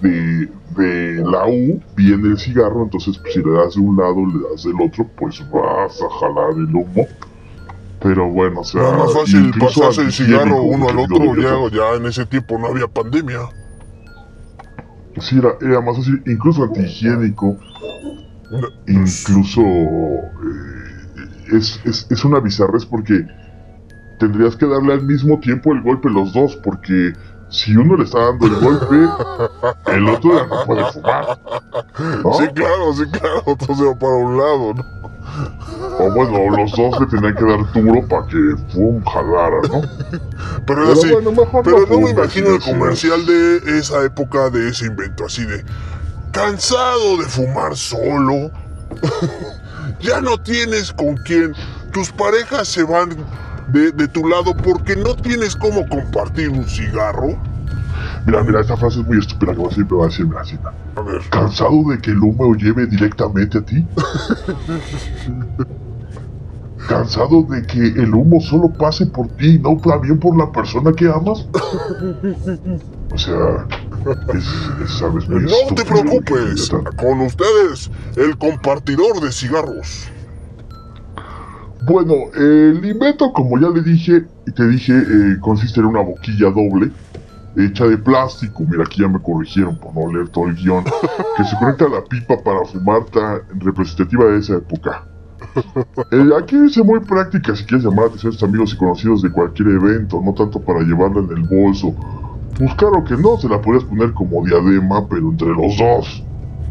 [0.00, 4.16] de, de la U viene el cigarro, entonces pues, si le das de un lado,
[4.26, 7.06] le das del otro, pues vas a jalar el humo.
[8.00, 11.94] Pero bueno, o sea, Era más fácil pasarse el cigarro uno al otro, ya, ya
[11.96, 13.40] en ese tiempo no había pandemia.
[15.20, 17.56] Sí, era, era más fácil, incluso antihigiénico,
[18.86, 23.26] incluso eh, es, es, es una bizarrez porque
[24.18, 27.12] tendrías que darle al mismo tiempo el golpe los dos, porque
[27.48, 28.96] si uno le está dando el golpe,
[29.92, 31.38] el otro ya no puede fumar.
[32.24, 32.32] ¿no?
[32.34, 35.03] Sí, claro, sí, claro, entonces va para un lado, ¿no?
[35.98, 38.36] O bueno, los dos le tenían que dar duro para que
[38.72, 39.82] fum jalara, ¿no?
[40.10, 41.12] Pero Pero así.
[41.12, 45.44] bueno, mejor Pero no me imagino el comercial de esa época de ese invento, así
[45.44, 45.64] de
[46.32, 48.50] cansado de fumar solo.
[50.00, 51.54] ya no tienes con quién.
[51.92, 53.10] Tus parejas se van
[53.68, 57.38] de, de tu lado porque no tienes cómo compartir un cigarro.
[58.26, 60.40] Mira, mira, esta frase es muy estúpida que va a siempre va a decir, mira,
[60.40, 60.72] así, mira.
[60.96, 63.86] A ver, ¿Cansado de que el humo lleve directamente a ti?
[66.88, 70.92] ¿Cansado de que el humo solo pase por ti y no también por la persona
[70.92, 71.48] que amas?
[73.10, 73.66] O sea,
[74.34, 74.44] es,
[74.84, 75.28] es, ¿sabes?
[75.28, 76.70] Muy no te preocupes.
[76.96, 80.10] Con ustedes, el compartidor de cigarros.
[81.86, 86.50] Bueno, el invento, como ya le dije, y te dije, eh, consiste en una boquilla
[86.50, 86.90] doble,
[87.56, 88.64] hecha de plástico.
[88.68, 90.84] Mira, aquí ya me corrigieron por no leer todo el guion.
[91.36, 95.04] Que se conecta a la pipa para fumar tan representativa de esa época.
[96.10, 99.68] Eh, aquí dice muy práctica si quieres llamar a tus amigos y conocidos de cualquier
[99.68, 101.94] evento, no tanto para llevarla en el bolso.
[102.58, 106.24] Pues claro que no, se la podrías poner como diadema, pero entre los dos.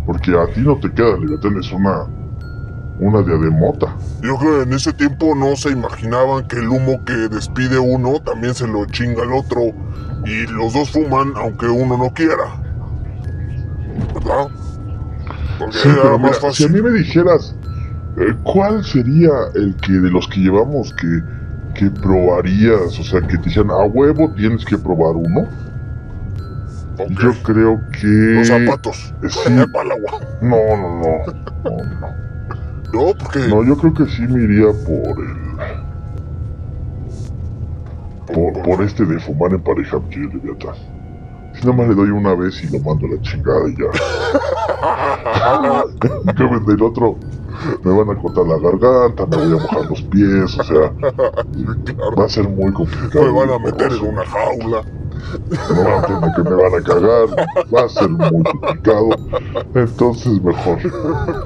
[0.05, 2.07] Porque a ti no te queda, Leviatán, es una,
[2.99, 3.95] una diademota.
[4.21, 8.19] Yo creo que en ese tiempo no se imaginaban que el humo que despide uno
[8.21, 9.61] también se lo chinga el otro
[10.25, 12.61] y los dos fuman aunque uno no quiera.
[14.13, 14.47] ¿Verdad?
[15.59, 16.71] Porque Sí, era pero más mira, si a fácil.
[16.71, 17.55] mí me dijeras,
[18.17, 21.21] eh, ¿cuál sería el que de los que llevamos que,
[21.79, 22.99] que probarías?
[22.99, 25.47] O sea, que te dijeran, a huevo tienes que probar uno.
[27.09, 28.07] Yo creo que...
[28.07, 29.13] Los zapatos.
[29.27, 29.49] Sí.
[29.73, 30.03] Para el.
[30.41, 31.33] No, no, no.
[31.63, 32.22] No, no.
[32.93, 35.53] No, porque No, yo creo que sí me iría por el...
[38.25, 40.57] Por, por este de fumar en pareja, que yo le voy.
[41.53, 43.89] Si nada más le doy una vez y lo mando a la chingada y ya.
[46.33, 47.17] que vende el otro.
[47.83, 50.93] Me van a cortar la garganta, me voy a mojar los pies, o sea,
[52.17, 53.25] va a ser muy complicado.
[53.25, 54.81] me van a meter en una jaula.
[55.69, 59.09] Me van a tener que me van a cagar, va a ser muy complicado.
[59.75, 60.77] Entonces mejor,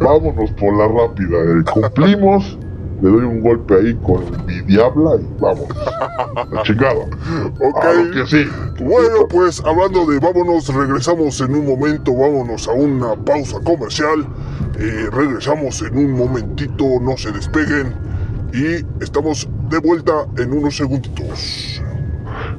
[0.01, 1.37] vámonos por la rápida.
[1.37, 2.57] eh, cumplimos,
[3.01, 5.67] le doy un golpe ahí con mi diabla y vamos.
[6.51, 7.05] La chingada.
[7.61, 7.85] Ok.
[8.13, 8.45] Que sí.
[8.83, 14.27] Bueno, pues hablando de vámonos, regresamos en un momento, vámonos a una pausa comercial.
[14.79, 17.93] Eh, regresamos en un momentito, no se despeguen.
[18.53, 21.81] Y estamos de vuelta en unos segunditos.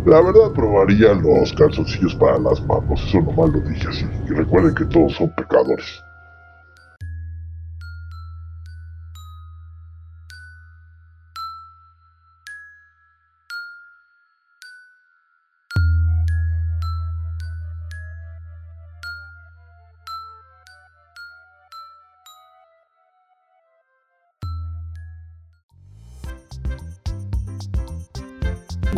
[0.09, 4.07] La verdad probaría los calzoncillos para las manos, eso nomás lo dije así.
[4.25, 6.03] Y recuerden que todos son pecadores.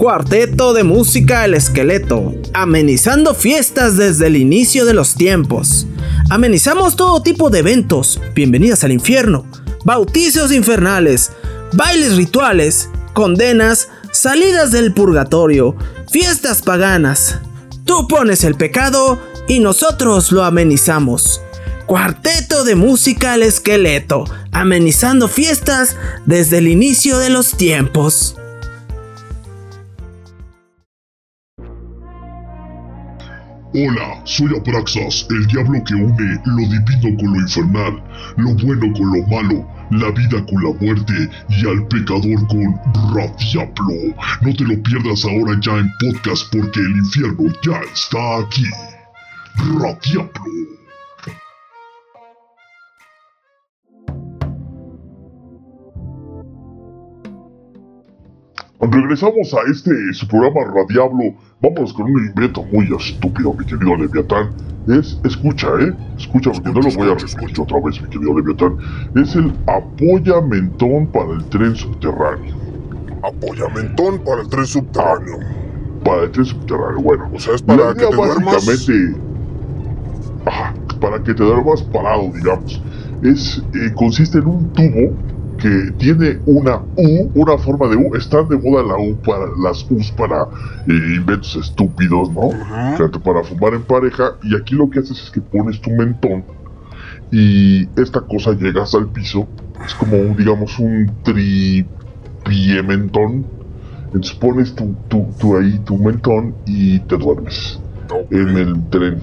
[0.01, 5.87] Cuarteto de música El Esqueleto, amenizando fiestas desde el inicio de los tiempos.
[6.31, 9.45] Amenizamos todo tipo de eventos, bienvenidas al infierno,
[9.85, 11.33] bautizos infernales,
[11.75, 15.77] bailes rituales, condenas, salidas del purgatorio,
[16.11, 17.39] fiestas paganas.
[17.85, 21.43] Tú pones el pecado y nosotros lo amenizamos.
[21.85, 28.37] Cuarteto de música El Esqueleto, amenizando fiestas desde el inicio de los tiempos.
[33.73, 38.03] Hola, soy Abraxas, el diablo que une lo divino con lo infernal,
[38.37, 42.75] lo bueno con lo malo, la vida con la muerte y al pecador con
[43.15, 44.17] Radiablo.
[44.41, 48.67] No te lo pierdas ahora ya en podcast porque el infierno ya está aquí.
[49.79, 50.80] Radiablo.
[58.91, 61.35] Regresamos a este su programa Radiablo.
[61.63, 64.51] Vamos con un invento muy estúpido, mi querido Leviatán.
[64.89, 65.93] es, escucha, ¿eh?
[66.19, 68.79] Escucha, porque no lo voy a repetir otra vez, mi querido Leviatán.
[69.15, 72.57] Es el apoyamentón para el tren subterráneo.
[73.23, 75.39] Apoyamentón para el tren subterráneo.
[76.05, 77.31] Para el tren subterráneo, bueno.
[77.33, 78.67] O sea, es para que te duermas.
[78.67, 79.21] básicamente,
[80.47, 82.83] ajá, para que te duermas parado, digamos.
[83.23, 85.15] Es, eh, consiste en un tubo
[85.61, 88.17] que tiene una U, una forma de U.
[88.17, 90.43] Está de moda la U para las U's para
[90.87, 92.51] eh, inventos estúpidos, ¿no?
[93.23, 94.33] Para fumar en pareja.
[94.43, 96.45] Y aquí lo que haces es que pones tu mentón
[97.31, 99.47] y esta cosa llega hasta el piso.
[99.85, 103.47] Es como, un, digamos, un tripié mentón.
[104.07, 107.81] Entonces pones tu, tu, tu ahí tu mentón y te duermes
[108.31, 109.21] en el tren.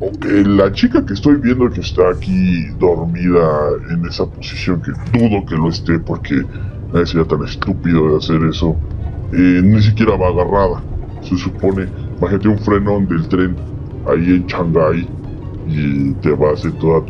[0.00, 5.54] La chica que estoy viendo que está aquí dormida en esa posición, que dudo que
[5.56, 6.34] lo esté porque
[6.90, 8.84] nadie sería tan estúpido de hacer eso,
[9.30, 10.86] eh, ni siquiera va agarrada.
[11.20, 13.62] Se supone, imagínate un frenón del tren
[14.04, 15.14] ahí en Shanghái
[15.64, 17.06] y te va a hacer toda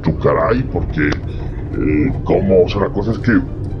[0.00, 1.08] tu caray porque
[1.72, 3.32] eh, como, o sea, la cosa es que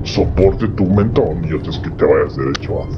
[0.02, 2.88] soporte tu mentón y otra es que te vayas derecho a,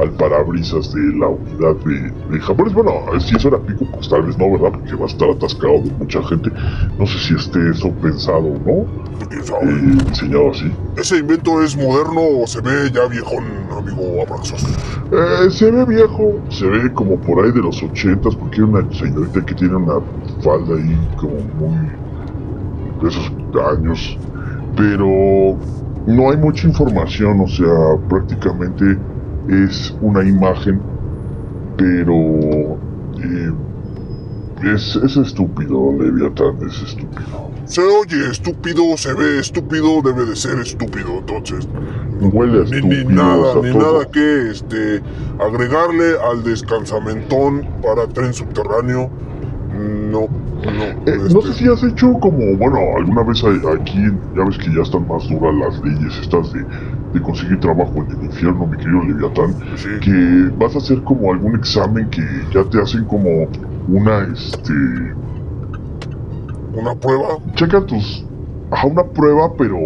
[0.00, 2.72] al parabrisas de la unidad de, de japonés.
[2.72, 4.70] Bueno, si eso era pico, pues tal vez no, ¿verdad?
[4.72, 6.50] Porque va a estar atascado de mucha gente.
[6.98, 9.70] No sé si esté eso pensado o no, ¿Quién sabe?
[9.72, 10.70] eh, diseñado así.
[10.96, 13.44] ¿Ese invento es moderno o se ve ya viejón,
[13.76, 14.64] amigo Abraxos?
[15.10, 18.92] Eh, se ve viejo, se ve como por ahí de los ochentas, porque hay una
[18.92, 19.94] señorita que tiene una
[20.42, 21.76] falda ahí como muy
[23.02, 23.32] de esos
[23.76, 24.18] años,
[24.76, 25.56] pero
[26.06, 28.96] no hay mucha información, o sea, prácticamente
[29.48, 30.80] es una imagen,
[31.76, 32.14] pero
[33.22, 33.52] eh,
[34.74, 37.48] es, es estúpido, Leviatán, es estúpido.
[37.64, 41.68] Se oye estúpido, se ve estúpido, debe de ser estúpido, entonces.
[42.20, 43.92] Huele a Ni, ni nada, ni todo.
[43.92, 45.02] nada que este
[45.38, 49.10] agregarle al descansamentón para tren subterráneo.
[50.10, 50.28] No, no.
[50.66, 54.74] Eh, este, no sé si has hecho como, bueno, alguna vez aquí, ya ves que
[54.74, 56.64] ya están más duras las leyes estas de,
[57.12, 59.88] de conseguir trabajo en el infierno, mi querido Leviatán, sí.
[60.00, 63.48] que vas a hacer como algún examen que ya te hacen como
[63.86, 64.72] una, este,
[66.72, 67.38] una prueba.
[67.54, 68.26] checan tus,
[68.70, 69.78] a una prueba, pero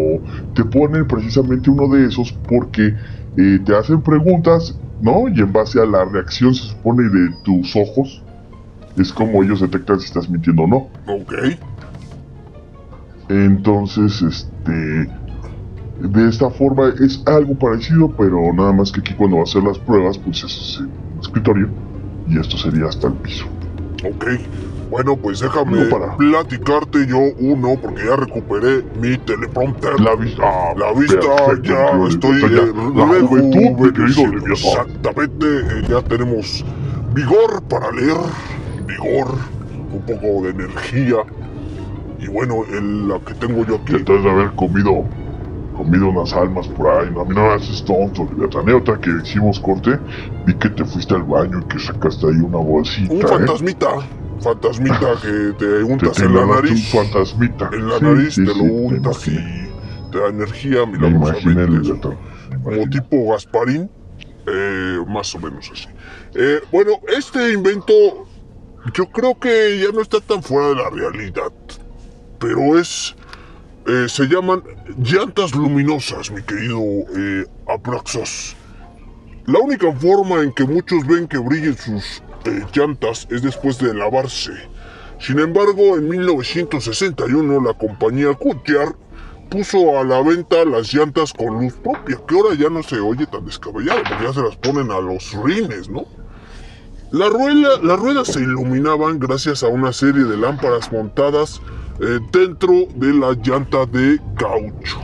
[0.53, 2.93] te ponen precisamente uno de esos porque
[3.37, 5.27] eh, te hacen preguntas, ¿no?
[5.29, 8.21] Y en base a la reacción se supone de tus ojos,
[8.97, 10.77] es como ellos detectan si estás mintiendo o no.
[11.07, 11.33] Ok.
[13.29, 15.22] Entonces, este.
[16.03, 19.63] De esta forma es algo parecido, pero nada más que aquí cuando va a hacer
[19.63, 20.89] las pruebas, pues es el
[21.21, 21.69] escritorio.
[22.27, 23.45] Y esto sería hasta el piso.
[24.05, 24.25] Ok.
[24.89, 26.15] Bueno, pues déjame No para.
[26.17, 29.99] platicarte yo uno, porque ya recuperé mi teleprompter.
[29.99, 30.43] La vista.
[30.45, 33.05] ah, La vista, perfecto, ya estoy Leviatán, eh, ya.
[33.05, 34.21] La juventud, mi querido.
[34.27, 34.51] Leviatán.
[34.51, 36.63] Exactamente, eh, ya tenemos
[37.15, 38.17] vigor para leer,
[38.85, 39.35] vigor,
[39.93, 41.15] un poco de energía.
[42.19, 45.05] Y bueno, el, la que tengo yo aquí, has de haber comido.
[45.75, 47.09] Comido unas almas por ahí.
[47.11, 48.23] No, a mí no me haces tonto.
[48.39, 49.99] Eh, Otra que hicimos corte,
[50.45, 53.13] vi que te fuiste al baño y que sacaste ahí una bolsita.
[53.13, 53.27] un ¿eh?
[53.27, 53.87] fantasmita,
[54.39, 56.71] fantasmita que te untas te en la nariz.
[56.93, 57.69] un fantasmita.
[57.73, 59.37] En la Sí, nariz sí, te lo untas y
[60.11, 62.07] te da energía Me imaginé, milagrosamente.
[62.49, 63.01] Me como imaginé.
[63.01, 63.89] tipo Gasparín,
[64.47, 65.87] eh, más o menos así.
[66.35, 67.93] Eh, bueno, este invento
[68.93, 71.51] yo creo que ya no está tan fuera de la realidad,
[72.39, 73.15] pero es...
[73.87, 74.63] eh, se llaman
[74.97, 76.79] llantas luminosas, mi querido
[77.15, 77.45] eh.
[79.45, 83.93] La única forma en que muchos ven que brillen sus eh, llantas es después de
[83.93, 84.53] lavarse.
[85.19, 88.95] Sin embargo, en 1961 la compañía Goodyear
[89.49, 93.25] puso a la venta las llantas con luz propia, que ahora ya no se oye
[93.27, 96.05] tan descabellado, porque ya se las ponen a los rines, ¿no?
[97.11, 101.61] La rueda- las ruedas se iluminaban gracias a una serie de lámparas montadas
[101.99, 104.97] eh, dentro de la llanta de caucho.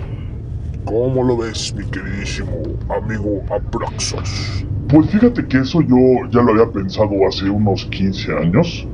[0.83, 2.51] ¿Cómo lo ves, mi queridísimo
[2.89, 4.65] amigo Apraxos?
[4.87, 5.95] Pues fíjate que eso yo
[6.31, 8.87] ya lo había pensado hace unos 15 años,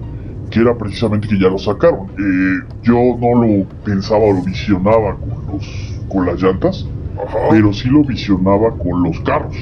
[0.49, 2.11] que era precisamente que ya lo sacaron.
[2.17, 5.65] Eh, yo no lo pensaba o lo visionaba con, los,
[6.09, 6.85] con las llantas,
[7.17, 7.37] Ajá.
[7.49, 9.55] pero sí lo visionaba con los carros.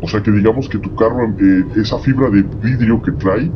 [0.00, 3.52] O sea que digamos que tu carro, eh, esa fibra de vidrio que trae,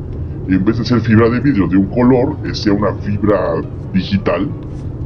[0.47, 3.39] en vez de ser fibra de vidrio de un color, sea una fibra
[3.93, 4.55] digital,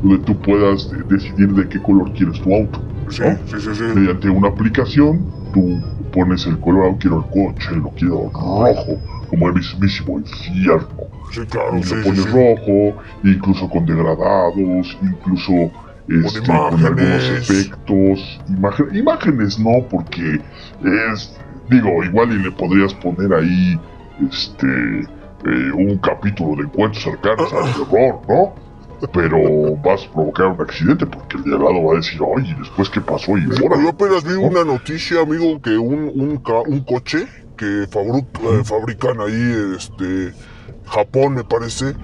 [0.01, 2.81] donde tú puedas decidir de qué color quieres tu auto.
[3.11, 3.37] sí, ¿no?
[3.47, 3.85] sí, sí, sí.
[3.95, 5.81] mediante una aplicación, tú
[6.13, 10.89] pones el color, ah, quiero el coche, lo quiero rojo, como el mismísimo infierno.
[11.31, 15.53] Sí, claro, Y sí, lo pones rojo, incluso con degradados, incluso
[16.07, 20.41] este, con algunos efectos, imagen- imágenes no, porque
[21.13, 23.79] es, digo, igual y le podrías poner ahí,
[24.19, 24.67] este,
[25.45, 28.55] eh, un capítulo de encuentros cercanos al terror, ¿no?
[29.13, 32.55] Pero vas a provocar un accidente porque el de al lado va a decir, oye,
[32.59, 33.81] después qué pasó y ahora.
[33.81, 37.27] Yo apenas vi una noticia, amigo, que un, un, ca- un coche
[37.57, 40.33] que fabru- eh, fabrican ahí, este,
[40.87, 41.95] Japón me parece,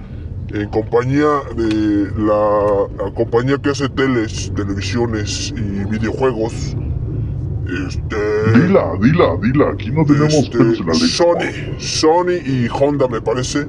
[0.49, 1.25] en compañía
[1.55, 6.75] de la, la compañía que hace teles, televisiones y videojuegos,
[7.87, 8.59] este...
[8.59, 11.11] Dila, dila, dila, aquí no tenemos Este, pelos.
[11.11, 13.67] Sony, Sony y Honda me parece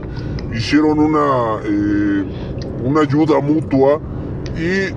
[0.55, 2.25] hicieron una eh,
[2.83, 4.01] una ayuda mutua
[4.57, 4.93] y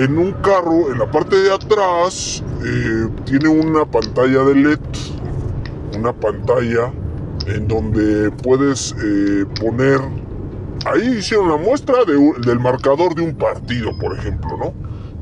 [0.00, 4.78] en un carro en la parte de atrás eh, tiene una pantalla de LED,
[5.98, 6.92] una pantalla
[7.46, 10.00] en donde puedes eh, poner
[10.86, 12.14] ahí hicieron la muestra de
[12.46, 14.72] del marcador de un partido, por ejemplo, ¿no?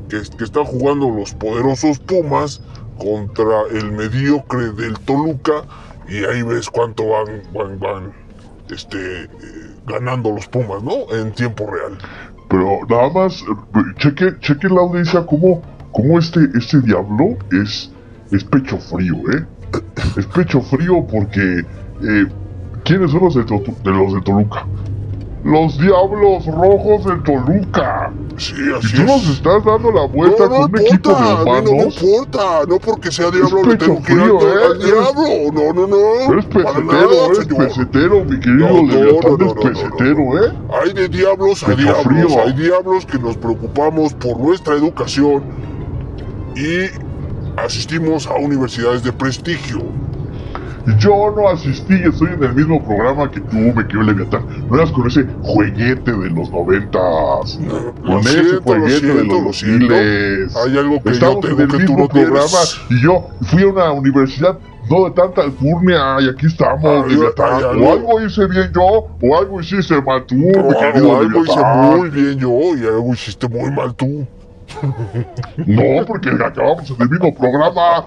[0.09, 2.61] Que, que están jugando los poderosos Pumas
[3.01, 5.63] contra el mediocre del Toluca
[6.07, 8.11] y ahí ves cuánto van, van, van,
[8.69, 9.27] este, eh,
[9.87, 11.11] ganando los Pumas, ¿no?
[11.15, 11.97] En tiempo real.
[12.49, 17.91] Pero nada más, eh, cheque, cheque la audiencia cómo, cómo este, este diablo es,
[18.31, 19.45] es pecho frío, ¿eh?
[20.17, 21.65] Es pecho frío porque...
[22.03, 22.25] eh,
[22.83, 24.65] ¿Quiénes son los de, de los de Toluca?
[25.43, 28.13] Los diablos rojos de Toluca.
[28.37, 29.29] Sí, Y así tú nos es.
[29.29, 32.01] estás dando la vuelta No, no con un equipo de mí no me humanos.
[32.01, 34.63] importa, no porque sea diablo le pecho tengo que ir frío, ¿eh?
[34.65, 36.33] al diablo, no, no, no.
[36.33, 37.57] Eres pesetero, nada, eres señor.
[37.57, 40.53] pesetero, mi querido No, Leviatán no, no, es no, no, pesetero, ¿eh?
[40.81, 42.41] Hay de diablos a diablos, frío.
[42.43, 45.43] hay diablos que nos preocupamos por nuestra educación
[46.55, 46.87] y
[47.59, 49.81] asistimos a universidades de prestigio.
[50.99, 54.43] Yo no asistí, estoy en el mismo programa que tú, me querido Leviatán.
[54.69, 57.59] No eras con ese jueguete de los noventas.
[57.61, 59.85] Lo Con ese siento, lo jueguete de siento, los lo siento.
[59.95, 60.55] 2000s.
[60.65, 62.81] Hay algo que Estamos yo en tengo el que tú mismo no programa tienes.
[62.89, 64.57] y yo fui a una universidad
[64.89, 67.53] no de tanta alcurnia y aquí estamos, Ay, Leviatán.
[67.53, 71.17] ay, ay, o algo hice bien yo, o algo hiciste mal tú, mi O querido
[71.17, 74.27] algo hice muy bien yo y algo hiciste muy mal tú.
[75.65, 78.05] No, porque acabamos el mismo programa.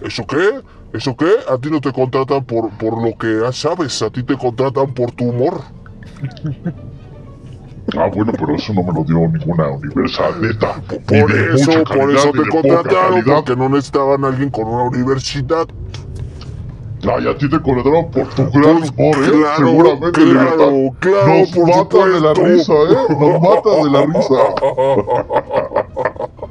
[0.00, 0.60] ¿Eso qué?
[0.92, 1.30] ¿Eso qué?
[1.48, 5.12] A ti no te contratan por, por lo que sabes, a ti te contratan por
[5.12, 5.62] tu humor.
[7.96, 10.80] Ah, bueno, pero eso no me lo dio ninguna universidad, neta.
[11.06, 15.66] Por de eso, por eso te contrataron, porque no necesitaban a alguien con una universidad.
[17.02, 19.30] Ay, a ti te contrataron por tu gran humor, ¿eh?
[19.32, 22.44] Claro, Seguramente, claro, claro, Nos por mata de la supuesto.
[22.44, 23.16] risa, ¿eh?
[23.18, 24.34] Nos mata de la risa.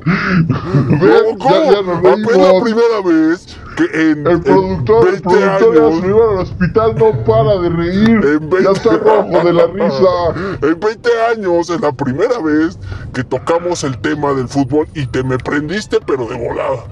[0.05, 1.49] Ven, ¿Cómo?
[1.49, 2.63] ya, ya nos Apenas la reímos.
[2.63, 6.37] primera vez que en, El productor, en el 20 productor ya años, se iba al
[6.39, 8.09] hospital, no para de reír.
[8.09, 10.09] En 20 Ya está rojo de la risa.
[10.61, 12.79] En 20 años, es la primera vez
[13.13, 16.83] que tocamos el tema del fútbol y te me prendiste, pero de volada.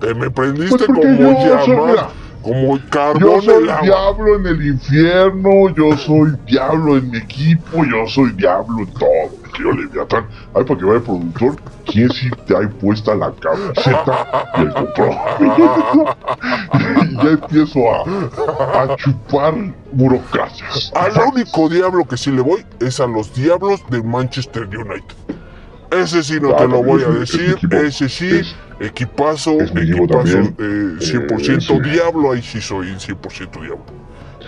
[0.00, 2.08] Te me prendiste Pues como yo
[2.42, 3.82] soy, como Yo carbón soy el agua.
[3.82, 9.42] diablo en el infierno, yo soy diablo en mi equipo, yo soy diablo en todo.
[9.58, 10.26] Yo Leviatán.
[10.54, 14.72] Ay, para que vaya el productor, ¿quién sí te ha puesta la camiseta y el
[14.72, 16.16] compromiso?
[17.02, 19.54] y ya empiezo a, a chupar
[19.92, 20.90] burocracias.
[20.94, 25.14] Al único diablo que sí le voy es a los diablos de Manchester United.
[25.90, 28.56] Ese sí no te lo voy a decir, ese sí, Es-
[28.86, 30.54] equipazo, equipazo, también.
[30.58, 31.90] eh, 100% Eh, sí.
[31.90, 33.84] diablo, ahí sí soy 100% diablo.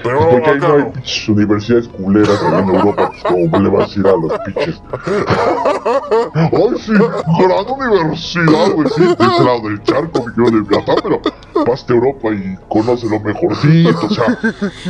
[0.03, 3.85] Pero Porque ahí no hay pinches universidades culeras allá en Europa, pues como le va
[3.85, 4.83] a decir a los pinches.
[6.35, 11.21] Ay, sí, gran universidad, güey, sí, de ese lado del charco, mi querido Leviatán, pero
[11.65, 14.39] vas a Europa y conoce lo mejorcito, o sea,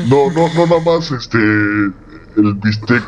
[0.09, 1.38] no, no, no nada más, este,
[2.37, 3.03] el bistec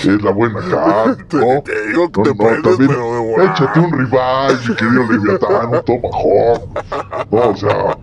[0.00, 1.62] es la buena carne, ¿no?
[1.62, 5.84] Te digo que No, te no, también, pero échate un rival, mi querido Leviatán, un
[5.84, 7.98] tomahawk, no, o sea,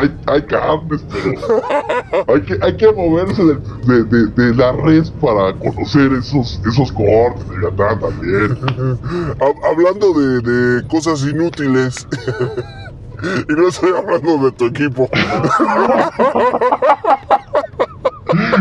[0.00, 1.32] hay, hay carnes, pero
[2.34, 3.54] hay que, hay que moverse de,
[3.86, 8.58] de, de, de la red para conocer esos, esos cortes de Leviatán también.
[9.40, 12.06] Hab- hablando de, de cosas inútiles.
[13.48, 15.08] y no estoy hablando de tu equipo.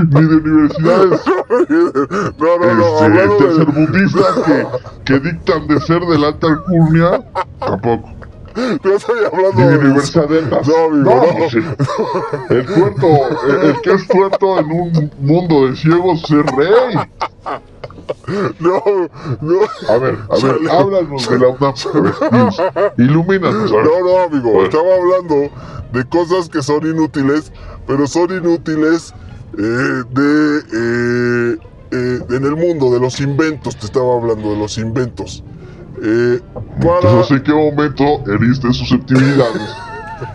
[0.10, 1.22] Ni de universidades
[2.38, 3.06] No, no, no.
[3.06, 4.68] este, de, tercermundistas que,
[5.06, 7.24] que dictan de ser de la alta alcurnia,
[7.60, 8.10] tampoco.
[8.84, 10.44] no estoy hablando Ni de de universidades.
[10.50, 12.56] No, amigo, no, no.
[12.56, 13.08] el tuerto,
[13.48, 16.96] el, el que es tuerto en un mundo de ciegos es rey.
[18.60, 18.82] No,
[19.42, 19.60] no.
[19.88, 20.72] A ver, a ver, Chale.
[20.72, 21.74] háblanos de la UNAM.
[22.98, 23.72] Ilumínanos.
[23.72, 24.64] No, no, amigo.
[24.64, 25.50] Estaba hablando
[25.94, 27.52] de cosas que son inútiles,
[27.88, 29.14] pero son inútiles
[29.64, 30.60] de.
[30.74, 31.57] eh,
[31.91, 33.76] eh, en el mundo de los inventos.
[33.78, 35.43] Te estaba hablando de los inventos.
[36.01, 36.39] Eh,
[36.82, 36.95] para.
[37.10, 39.62] Entonces, ¿en qué momento heriste susceptibilidades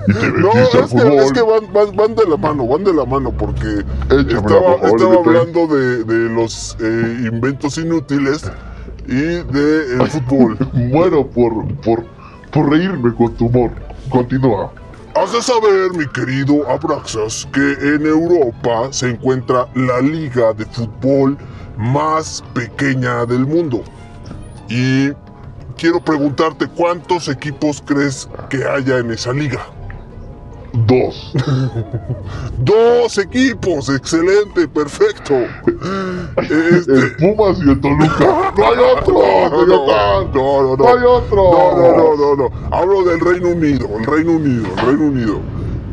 [0.08, 2.92] y te No, es que, es que van, van- van de la mano, van de
[2.94, 3.66] la mano, porque
[4.10, 8.50] Échamela, estaba, por estaba hablando de, de los eh, inventos inútiles
[9.06, 10.58] y de el fútbol.
[10.72, 12.04] Muero por, por,
[12.50, 13.70] por reírme con tu humor.
[14.10, 14.72] Continúa.
[15.16, 21.38] Has de saber, mi querido Abraxas, que en Europa se encuentra la liga de fútbol
[21.76, 23.84] más pequeña del mundo.
[24.68, 25.12] Y
[25.76, 29.64] quiero preguntarte cuántos equipos crees que haya en esa liga.
[30.86, 31.32] Dos.
[32.58, 35.34] Dos equipos, excelente, perfecto.
[36.36, 38.52] Este, El Pumas y el Toluca.
[38.56, 39.14] ¡No hay otro!
[39.14, 40.30] no, Señor!
[40.34, 41.10] no, no, ¡No hay no.
[41.12, 41.36] otro!
[41.36, 42.50] No, no, no, no, no.
[42.76, 45.38] Hablo del Reino Unido, el Reino Unido, el Reino Unido.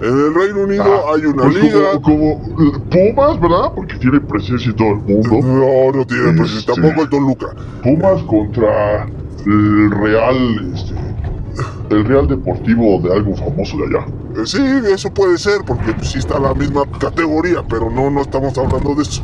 [0.02, 1.92] En el Reino Unido Ah, hay una pues liga.
[2.02, 3.72] Como, como Pumas, ¿verdad?
[3.76, 5.30] Porque tiene presencia en todo el mundo.
[5.44, 6.60] No, no tiene presencia.
[6.60, 7.48] Este- Tampoco el Toluca.
[7.84, 9.06] Pumas contra
[9.46, 14.06] el Real, este, el Real Deportivo de algo famoso de allá.
[14.46, 14.62] Sí,
[14.92, 19.04] eso puede ser, porque sí está la misma categoría, pero no, no estamos hablando de
[19.04, 19.22] eso.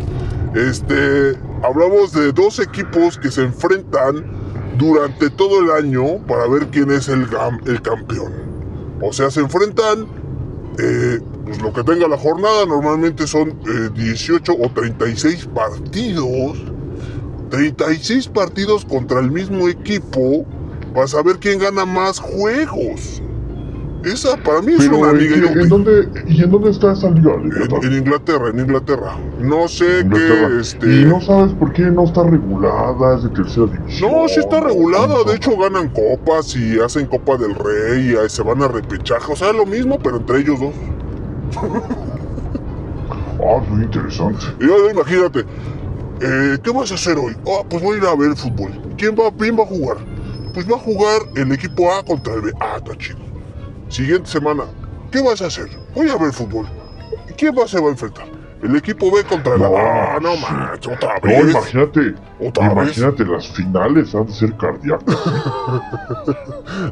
[0.53, 4.25] Este, hablamos de dos equipos que se enfrentan
[4.77, 7.27] durante todo el año para ver quién es el,
[7.65, 8.33] el campeón.
[9.01, 10.07] O sea, se enfrentan,
[10.79, 16.57] eh, pues lo que tenga la jornada, normalmente son eh, 18 o 36 partidos.
[17.49, 20.45] 36 partidos contra el mismo equipo
[20.93, 23.21] para saber quién gana más juegos.
[24.13, 25.61] Esa para mí es Pero una ¿en, liga qué- inútil.
[25.61, 27.33] ¿en dónde, ¿y en dónde está esa liga?
[27.35, 29.17] En, Inglaterra, en Inglaterra.
[29.39, 30.47] No sé Inglaterra.
[30.49, 31.01] qué, este...
[31.01, 34.11] Y no sabes por qué no está regulada, es de tercera división.
[34.11, 35.07] No, sí está regulada.
[35.07, 35.23] No.
[35.23, 39.31] De hecho, ganan copas y hacen Copa del Rey y ahí se van a repechaje.
[39.31, 40.73] O sea, lo mismo, pero entre ellos dos.
[43.39, 44.43] Ah, muy interesante.
[44.59, 45.39] Y ahora imagínate,
[46.21, 47.33] eh, ¿qué vas a hacer hoy?
[47.47, 48.71] Ah, pues voy a ir a ver fútbol.
[48.97, 49.97] ¿Quién va, ¿Quién va a jugar?
[50.53, 52.51] Pues va a jugar el equipo A contra el B.
[52.59, 53.19] Ah, está chido.
[53.89, 54.63] Siguiente semana,
[55.11, 55.67] ¿qué vas a hacer?
[55.95, 56.67] Voy a ver fútbol.
[57.37, 58.25] ¿Quién va, se va a enfrentar?
[58.61, 59.69] El equipo B contra el A.
[59.69, 61.51] No, Ah, no manches, otra No, vez.
[61.51, 62.97] imagínate, Otra vez.
[62.97, 65.15] imagínate, las finales han de ser cardíacas.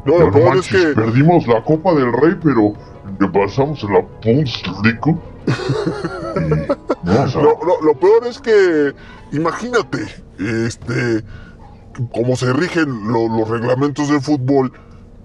[0.05, 0.77] No, lo no peor es que...
[0.95, 2.73] perdimos la Copa del Rey, pero
[3.19, 3.99] que pasamos en la.
[4.25, 4.27] Y,
[7.03, 8.93] no, Lo, lo- lo peor es que,
[9.31, 9.99] imagínate,
[10.39, 11.23] este,
[12.13, 14.71] como se rigen lo- los reglamentos del fútbol,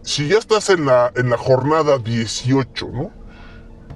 [0.02, 3.10] si ya estás en la, en la jornada 18, ¿no?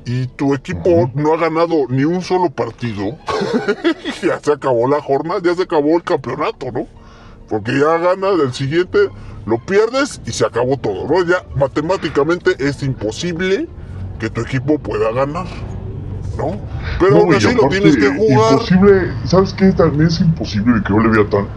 [0.07, 3.17] Y tu equipo no ha ganado ni un solo partido,
[4.23, 6.87] ya se acabó la jornada, ya se acabó el campeonato, ¿no?
[7.49, 9.09] Porque ya ganas el siguiente,
[9.47, 11.25] lo pierdes y se acabó todo, ¿no?
[11.25, 13.67] Ya matemáticamente es imposible
[14.19, 15.47] que tu equipo pueda ganar,
[16.37, 16.61] ¿no?
[17.01, 18.53] Pero no, aún así lo tienes que jugar.
[18.53, 19.73] Imposible, ¿sabes qué?
[19.73, 21.49] También es imposible que yo le vea tan.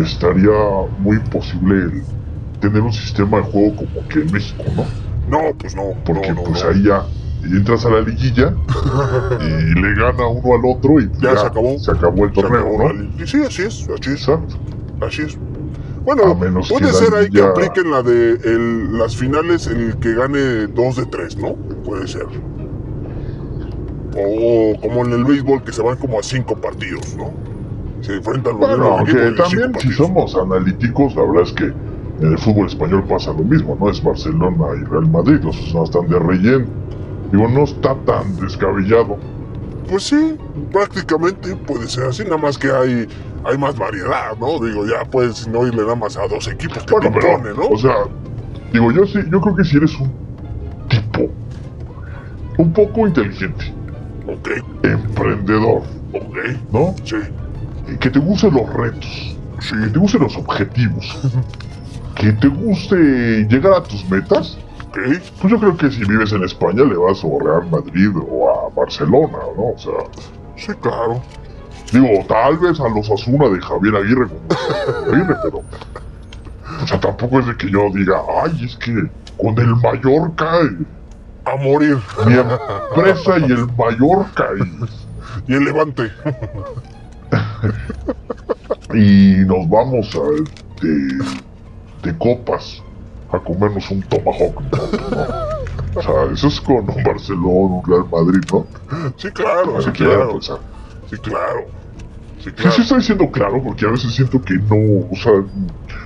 [0.00, 0.52] Estaría
[0.98, 2.17] muy imposible el
[2.60, 4.84] tener un sistema de juego como que en México, ¿no?
[5.28, 6.70] No, pues no, Porque no, no, pues no.
[6.70, 7.04] ahí ya
[7.44, 8.52] entras a la liguilla
[9.40, 11.78] y le gana uno al otro y pues, Ya se acabó.
[11.78, 13.26] Se acabó el torneo, acabó ¿no?
[13.26, 14.56] Sí, así es, así es, Exacto.
[15.06, 15.38] así es.
[16.04, 20.14] Bueno, menos puede que ser ahí que apliquen la de el- las finales el que
[20.14, 21.54] gane dos de tres, ¿no?
[21.84, 22.26] Puede ser.
[24.16, 27.30] O como en el béisbol que se van como a cinco partidos, ¿no?
[28.00, 31.72] Se enfrentan los Bueno, en también si somos analíticos, la verdad es que
[32.20, 33.90] en el fútbol español pasa lo mismo, ¿no?
[33.90, 36.66] Es Barcelona y Real Madrid, los no están de relleno.
[37.30, 39.18] Digo, no está tan descabellado.
[39.88, 40.36] Pues sí,
[40.72, 43.08] prácticamente puede ser así, nada más que hay,
[43.44, 44.58] hay más variedad, ¿no?
[44.58, 47.68] Digo, ya puedes no irle nada más a dos equipos que Bueno, imponen, ¿no?
[47.68, 47.94] o sea,
[48.72, 50.12] digo, yo sí, yo creo que si eres un
[50.88, 51.30] tipo
[52.58, 53.72] un poco inteligente,
[54.26, 54.48] ok,
[54.82, 56.36] emprendedor, ok,
[56.70, 56.94] ¿no?
[57.04, 57.16] sí,
[57.98, 59.74] que te gusten los retos, sí.
[59.84, 61.18] que te gusten los objetivos,
[62.18, 62.96] que te guste
[63.48, 64.58] llegar a tus metas,
[64.92, 68.50] pues yo creo que si vives en España le vas o a Real Madrid o
[68.50, 69.68] a Barcelona, ¿no?
[69.74, 69.92] O sea,
[70.56, 71.22] sí, claro.
[71.92, 75.62] digo, tal vez a los Asuna de Javier Aguirre, como Aguirre, pero.
[76.82, 78.92] O sea, tampoco es de que yo diga, ay, es que
[79.40, 80.84] con el Mallorca, eh,
[81.44, 81.98] A morir.
[82.26, 84.46] mi empresa y el Mallorca,
[85.46, 86.10] Y el levante.
[88.94, 91.24] y, y nos vamos a, de,
[92.02, 92.82] de copas
[93.32, 95.48] a comernos un tomahawk, ¿no?
[95.94, 98.66] O sea, eso es con un Barcelona, un Real Madrid, ¿no?
[99.16, 100.38] Sí, claro, sí, claro.
[100.40, 101.66] Sí, claro.
[102.38, 102.70] Sí, Sí, claro.
[102.72, 105.32] sí estoy diciendo claro, porque a veces siento que no, o sea,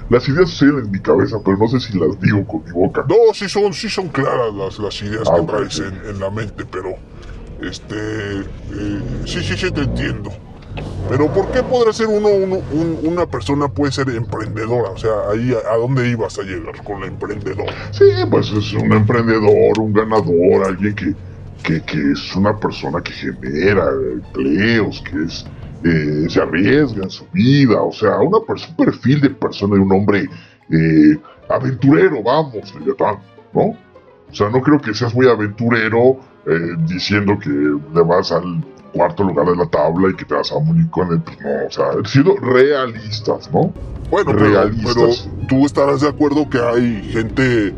[0.09, 3.05] las ideas suceden en mi cabeza, pero no sé si las digo con mi boca.
[3.07, 5.83] No, sí son, sí son claras las, las ideas Ah, que traes sí.
[5.83, 6.95] en, en la mente, pero
[7.61, 7.97] este
[8.41, 10.31] eh, sí, sí, sí te entiendo.
[11.09, 12.29] Pero ¿por qué podrá ser uno,
[13.03, 14.91] una persona puede ser emprendedora?
[14.91, 17.73] O sea, ahí a, dónde ibas a llegar con la emprendedora.
[17.91, 23.91] Sí, pues es un emprendedor, un ganador, alguien que, que, es una persona que genera
[24.15, 25.45] empleos, que es
[25.85, 29.93] eh, se arriesga en su vida, o sea, una, un perfil de persona, de un
[29.93, 30.29] hombre
[30.71, 31.19] eh,
[31.49, 32.73] aventurero, vamos,
[33.53, 33.63] ¿no?
[33.63, 39.25] O sea, no creo que seas muy aventurero eh, diciendo que le vas al cuarto
[39.25, 41.21] lugar de la tabla y que te vas a morir con él.
[41.25, 43.73] Pues no, o sea, siendo realistas, ¿no?
[44.11, 45.29] Bueno, realistas.
[45.29, 47.75] Pero, tú estarás de acuerdo que hay gente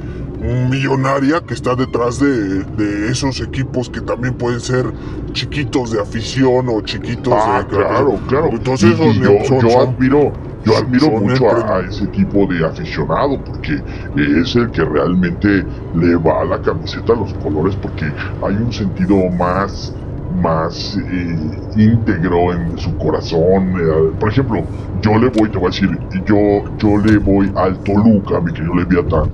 [0.68, 4.84] millonaria que está detrás de, de, esos equipos que también pueden ser
[5.32, 7.76] chiquitos de afición o chiquitos ah, de...
[7.76, 8.48] Claro, claro.
[8.50, 10.32] Entonces yo, yo admiro
[10.64, 13.82] yo admiro mucho a, ese tipo de aficionado porque
[14.16, 18.06] es el que realmente le va a la camiseta los colores porque
[18.42, 19.94] hay un sentido más
[20.34, 21.38] más eh,
[21.76, 23.74] íntegro en su corazón.
[23.78, 24.64] Eh, por ejemplo,
[25.00, 26.36] yo le voy, te voy a decir, yo,
[26.78, 29.30] yo le voy al Toluca, mi querido Leviatán,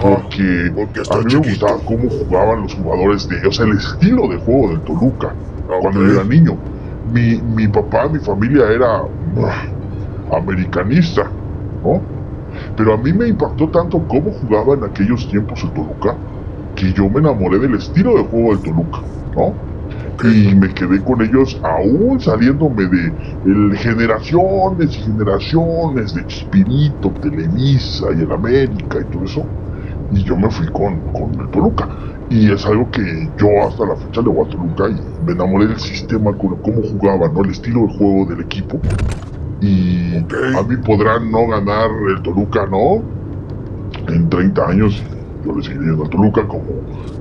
[0.00, 0.72] porque,
[1.10, 4.70] a mí me gustaba cómo jugaban los jugadores de, o sea, el estilo de juego
[4.70, 5.34] del Toluca
[5.68, 6.56] ah, cuando yo era niño.
[7.12, 9.02] Mi, mi papá, mi familia era
[10.30, 11.30] americanista,
[11.82, 12.00] ¿no?
[12.76, 16.16] Pero a mí me impactó tanto cómo jugaba en aquellos tiempos el Toluca,
[16.74, 18.98] que yo me enamoré del estilo de juego del Toluca,
[19.34, 19.71] ¿no?
[20.22, 28.22] Y me quedé con ellos aún saliéndome de generaciones y generaciones de Chispirito, Televisa y
[28.22, 29.44] el América y todo eso.
[30.12, 31.88] Y yo me fui con, con el Toluca.
[32.30, 35.66] Y es algo que yo hasta la fecha le voy a Toluca y me enamoré
[35.66, 37.42] del sistema, con cómo jugaba, ¿no?
[37.42, 38.80] El estilo de juego del equipo
[39.62, 43.02] y a mí podrán no ganar el Toluca, ¿no?
[44.08, 45.02] En 30 años,
[45.44, 46.64] yo le seguiré yendo al Toluca como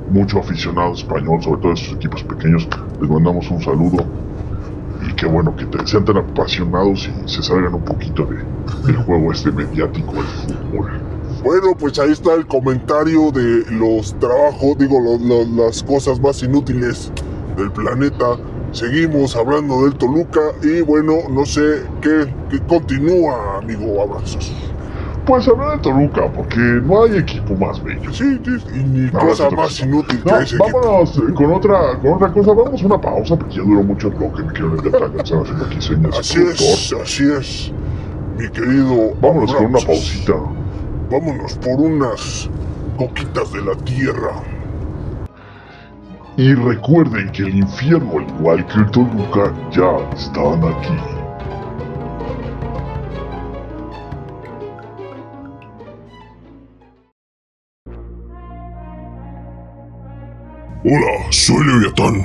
[0.10, 2.68] mucho aficionado español, sobre todo esos equipos pequeños.
[3.00, 4.06] Les mandamos un saludo
[5.08, 8.38] y qué bueno que te, sean tan apasionados y se salgan un poquito de,
[8.86, 10.92] del juego este mediático del fútbol.
[11.44, 15.00] Bueno, pues ahí está el comentario de los trabajos, digo,
[15.56, 17.12] las cosas más inútiles
[17.58, 18.38] del planeta
[18.72, 22.26] Seguimos hablando del Toluca y bueno, no sé qué,
[22.70, 24.54] continúa, amigo Abrazos.
[25.26, 28.12] Pues hablar del Toluca, porque no hay equipo más bello.
[28.12, 32.32] Sí, sí y ni cosa más inútil que ese Vámonos eh, con otra, con otra
[32.34, 32.54] cosa.
[32.54, 35.82] Vamos a una pausa porque ya duró mucho el bloque, mi querido Están haciendo aquí
[35.82, 36.18] señas.
[36.18, 37.72] Así es, así es,
[38.38, 39.14] mi querido.
[39.22, 40.34] Vámonos con una pausita.
[41.12, 42.50] Vámonos por unas
[42.98, 44.32] coquitas de la tierra.
[46.38, 51.21] Y recuerden que el infierno, al igual que el Toluca, ya están aquí.
[60.84, 62.16] Hola, soy Leviatán,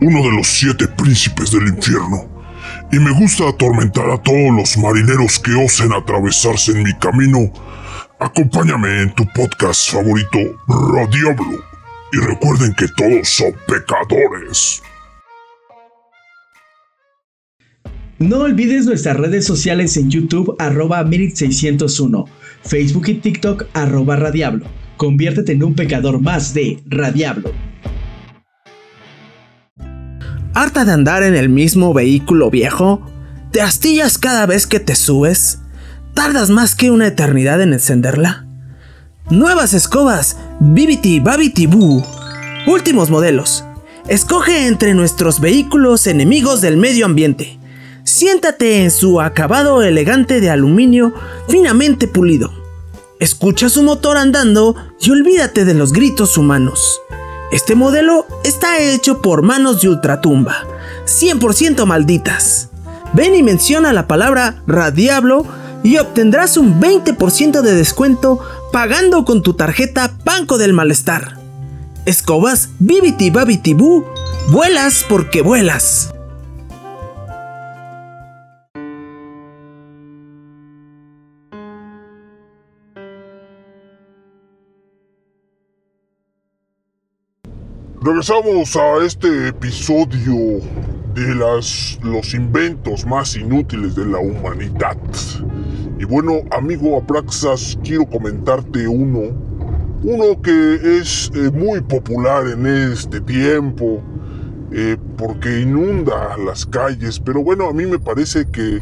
[0.00, 2.26] uno de los siete príncipes del infierno,
[2.90, 7.52] y me gusta atormentar a todos los marineros que osen atravesarse en mi camino.
[8.18, 11.68] Acompáñame en tu podcast favorito, Radiablo
[12.12, 14.82] y recuerden que todos son pecadores.
[18.18, 22.24] No olvides nuestras redes sociales en YouTube arroba 601
[22.62, 24.66] Facebook y TikTok arroba Radiablo.
[24.96, 27.52] Conviértete en un pecador más de Radiablo.
[30.60, 33.00] ¿Harta de andar en el mismo vehículo viejo?
[33.52, 35.60] ¿Te astillas cada vez que te subes?
[36.14, 38.44] ¿Tardas más que una eternidad en encenderla?
[39.30, 42.04] Nuevas escobas, Bibiti Babiti Boo.
[42.66, 43.62] Últimos modelos.
[44.08, 47.60] Escoge entre nuestros vehículos enemigos del medio ambiente.
[48.02, 51.14] Siéntate en su acabado elegante de aluminio
[51.48, 52.52] finamente pulido.
[53.20, 57.00] Escucha su motor andando y olvídate de los gritos humanos.
[57.50, 60.66] Este modelo está hecho por manos de ultratumba,
[61.06, 62.68] 100% malditas.
[63.14, 65.46] Ven y menciona la palabra Radiablo
[65.82, 68.40] y obtendrás un 20% de descuento
[68.70, 71.38] pagando con tu tarjeta Banco del Malestar.
[72.04, 74.04] Escobas Bibiti Babiti Boo,
[74.50, 76.12] vuelas porque vuelas.
[88.08, 90.62] Regresamos a este episodio
[91.12, 94.96] de las, los inventos más inútiles de la humanidad.
[95.98, 99.36] Y bueno, amigo Apraxas, quiero comentarte uno.
[100.02, 104.02] Uno que es eh, muy popular en este tiempo.
[104.72, 107.20] Eh, porque inunda las calles.
[107.20, 108.80] Pero bueno, a mí me parece que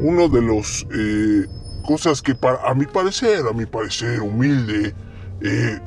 [0.00, 1.48] uno de los eh,
[1.84, 4.94] cosas que para, a mi parecer, a mi parecer humilde,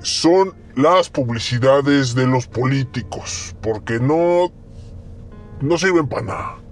[0.01, 3.55] son las publicidades de los políticos.
[3.61, 4.51] Porque no,
[5.61, 6.63] no sirven para nada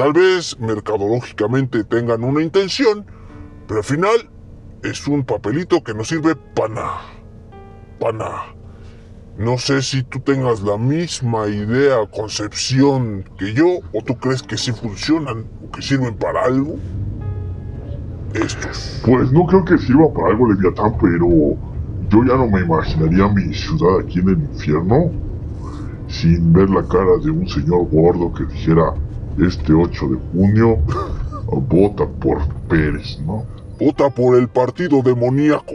[0.00, 3.04] tal vez mercadológicamente tengan una intención,
[3.68, 4.30] pero al final
[4.82, 7.00] es un papelito que no sirve para nada.
[7.98, 8.44] Para nada.
[9.36, 14.56] No sé si tú tengas la misma idea concepción que yo, o tú crees que
[14.56, 16.76] sí funcionan o que sirven para algo.
[18.32, 19.02] Estos.
[19.04, 21.58] Pues no creo que sirva para algo Leviatán, pero
[22.10, 25.10] yo ya no me imaginaría mi ciudad aquí en el infierno
[26.08, 28.94] sin ver la cara de un señor gordo que dijera
[29.38, 30.78] este 8 de junio
[31.46, 32.38] vota por
[32.68, 33.44] Pérez, ¿no?
[33.78, 35.74] Vota por el partido demoníaco.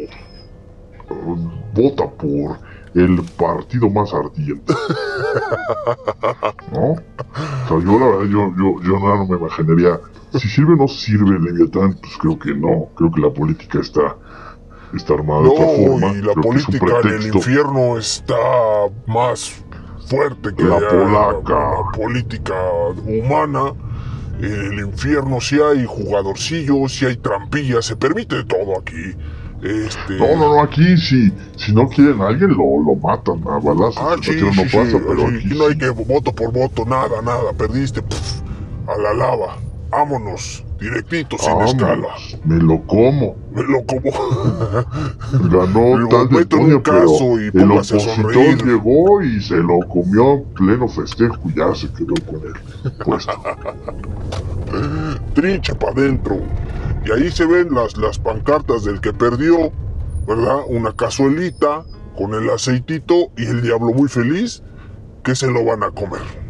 [1.74, 2.60] Vota por
[2.94, 4.74] el partido más ardiente.
[6.72, 6.92] ¿No?
[6.92, 10.00] O sea, yo la verdad, yo, yo, yo no, no me imaginaría.
[10.34, 12.90] Si sirve o no sirve Leviatán, pues creo que no.
[12.96, 14.16] Creo que la política está,
[14.94, 16.08] está armada de otra forma.
[16.14, 18.36] y la política en el infierno está
[19.08, 19.64] más
[20.08, 21.54] fuerte que La la, polaca.
[21.54, 22.54] la política
[23.06, 23.74] humana.
[24.40, 29.16] En el infierno sí hay jugadorcillos, sí hay trampillas, se permite todo aquí.
[29.64, 30.16] Este...
[30.20, 33.98] No, no, no, aquí si, si no quieren a alguien lo, lo matan a balazos.
[33.98, 37.54] Ah, sí, no sí, pasa, pero aquí no hay que voto por voto, nada, nada,
[37.58, 38.42] perdiste, puf,
[38.88, 39.58] a la lava,
[39.90, 42.08] vámonos, directito, sin Vámonos, escala,
[42.46, 43.36] Me lo como.
[43.52, 44.12] me lo como,
[45.50, 50.88] Ganó tal de pero caso y el opositor llegó y se lo comió en pleno
[50.88, 52.54] festejo y ya se quedó con él.
[55.34, 56.38] Trinche para adentro,
[57.06, 59.72] y ahí se ven las, las pancartas del que perdió,
[60.28, 60.60] ¿verdad?
[60.68, 61.86] Una cazuelita
[62.18, 64.64] con el aceitito y el diablo muy feliz,
[65.24, 66.45] que se lo van a comer.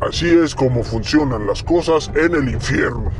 [0.00, 3.10] Así es como funcionan las cosas en el infierno.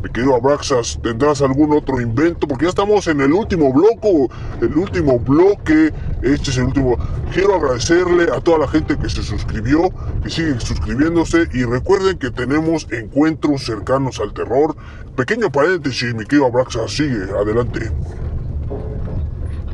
[0.00, 2.46] Mi querido Abraxas, ¿tendrás algún otro invento?
[2.46, 4.28] Porque ya estamos en el último bloque,
[4.60, 5.92] el último bloque,
[6.22, 6.96] este es el último.
[7.32, 9.90] Quiero agradecerle a toda la gente que se suscribió,
[10.22, 14.76] que sigue suscribiéndose y recuerden que tenemos encuentros cercanos al terror.
[15.16, 17.90] Pequeño paréntesis, mi querido Abraxas, sigue, adelante.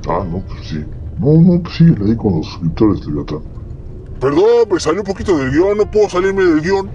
[0.08, 0.84] Ah, no, pues sí.
[1.18, 3.51] No, no, pues sí, le di con los suscriptores de Leviatán.
[4.22, 6.88] Perdón, me salió un poquito del guion, no puedo salirme del guion.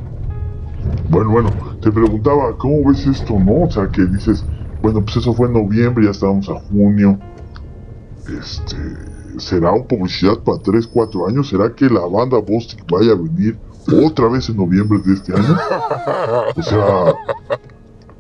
[1.10, 1.50] Bueno, bueno,
[1.82, 3.64] te preguntaba, ¿cómo ves esto, no?
[3.64, 4.46] O sea, que dices,
[4.82, 7.20] bueno, pues eso fue en noviembre, ya estábamos a junio.
[8.42, 8.78] Este,
[9.40, 11.50] ¿será una publicidad para 3, 4 años?
[11.50, 13.58] ¿Será que la banda Bostic vaya a venir
[14.06, 15.58] otra vez en noviembre de este año?
[16.56, 17.14] O sea,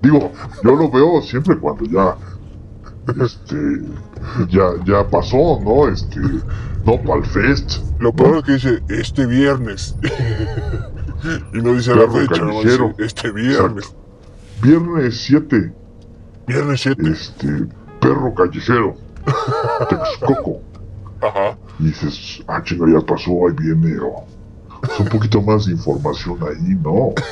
[0.01, 0.31] digo,
[0.65, 2.13] yo lo veo siempre cuando ya,
[3.23, 3.81] este,
[4.49, 5.87] ya, ya pasó, ¿no?
[5.87, 6.19] Este,
[6.85, 7.81] no para el fest.
[7.99, 9.95] Lo peor es que dice este viernes.
[11.53, 13.95] y no dice la Perro fecha, no dice este viernes.
[14.61, 15.73] Viernes 7,
[16.47, 17.09] Viernes 7.
[17.09, 17.67] este,
[17.99, 18.95] perro callejero,
[19.89, 20.61] Texcoco.
[21.21, 21.57] Ajá.
[21.79, 24.25] Y dices, ah, chinga, ya pasó, ahí viene, o
[24.81, 27.13] pues un poquito más de información ahí, ¿no?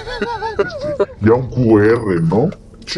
[0.58, 2.50] Este, ya un QR, ¿no?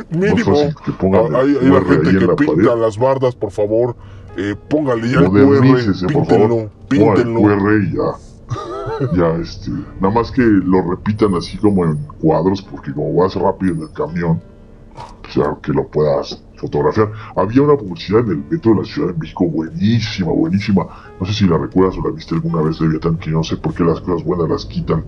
[0.09, 0.55] Mínimo.
[0.55, 2.81] fácil que pongan Ah, Hay, el hay la gente que la pinta pared.
[2.81, 3.95] las bardas, por favor.
[4.37, 6.11] Eh, póngale ya el QR.
[6.13, 6.69] Por Píntenlo.
[6.89, 7.41] Píntenlo.
[7.41, 8.17] QR ya.
[9.15, 9.69] Ya, este,
[10.01, 13.91] nada más que lo repitan así como en cuadros, porque como vas rápido en el
[13.91, 14.41] camión,
[15.21, 17.11] pues ya que lo puedas fotografiar.
[17.35, 20.87] Había una publicidad en el metro de la Ciudad de México buenísima, buenísima.
[21.19, 23.75] No sé si la recuerdas o la viste alguna vez, Leviatán, que no sé por
[23.75, 25.03] qué las cosas buenas las quitan.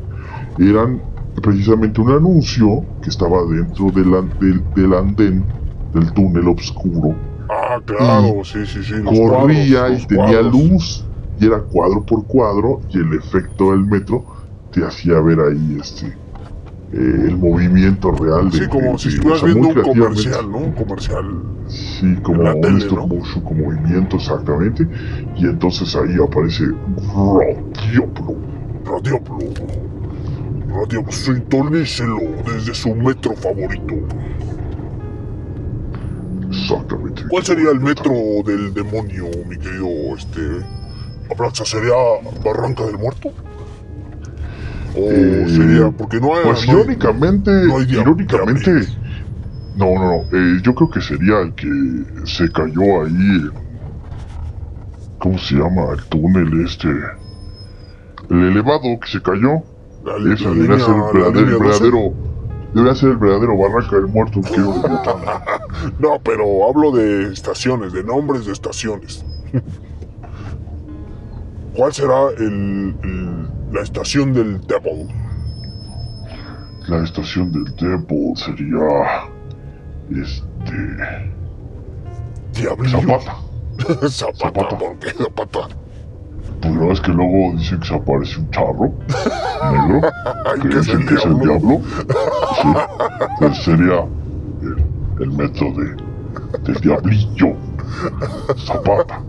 [0.60, 1.02] Eran
[1.36, 5.50] precisamente un anuncio que estaba dentro del, an- del, del andén,
[5.92, 7.22] del túnel oscuro.
[7.48, 8.94] Ah, claro, sí, sí, sí.
[9.04, 10.54] Corría cuadros, y tenía cuadros.
[10.54, 14.26] luz, y era cuadro por cuadro, y el efecto del metro
[14.70, 16.18] te hacía ver ahí este eh,
[17.30, 20.58] el movimiento real de Sí, como de- si estuvieras viendo un comercial, ¿no?
[20.60, 21.26] Un comercial.
[21.66, 23.08] Sí, como un tele, ¿no?
[23.08, 24.88] motion, con movimiento exactamente.
[25.36, 28.36] Y entonces ahí aparece Radioplo.
[28.86, 29.38] Radioplo.
[30.74, 33.96] Radioplo, sintonícelo desde su metro favorito.
[36.52, 37.24] Exactamente.
[37.30, 38.12] ¿Cuál sería el metro
[38.46, 40.42] del demonio, mi querido este
[41.32, 41.66] Abraxa?
[41.66, 41.94] ¿Sería
[42.44, 43.30] Barranca del Muerto?
[44.96, 45.92] ¿O Eh, sería.?
[45.92, 46.44] Porque no hay.
[46.44, 48.72] Pues no hay- irónicamente, no hay irónicamente,
[49.76, 51.68] no, no, no, eh, yo creo que sería el que
[52.26, 53.50] se cayó ahí,
[55.20, 55.94] ¿cómo se llama?
[55.94, 56.88] El túnel este,
[58.30, 59.64] el elevado que se cayó,
[60.18, 61.64] la, eso debería ser el verdadero, línea el 12.
[61.84, 62.14] verdadero,
[62.74, 64.42] debería ser el verdadero Barranca del Muerto,
[66.00, 69.24] No, pero hablo de estaciones, de nombres de estaciones.
[71.76, 75.08] ¿Cuál será el, el- la estación del Devil?
[76.88, 79.30] la estación del Devil sería,
[80.10, 80.98] este,
[82.54, 83.00] Diablillo.
[83.02, 83.36] Zapata.
[84.10, 84.78] Zapata, Zapata.
[84.80, 85.68] ¿por qué Zapata?
[86.62, 88.92] Pues no es que luego dicen que se aparece un charro
[89.72, 90.10] negro.
[90.62, 91.82] Que dicen que es el diablo.
[92.62, 92.68] Sí.
[93.40, 94.06] Entonces sería
[94.62, 95.96] el, el metro de,
[96.64, 97.56] del diablillo.
[98.58, 99.22] Zapata.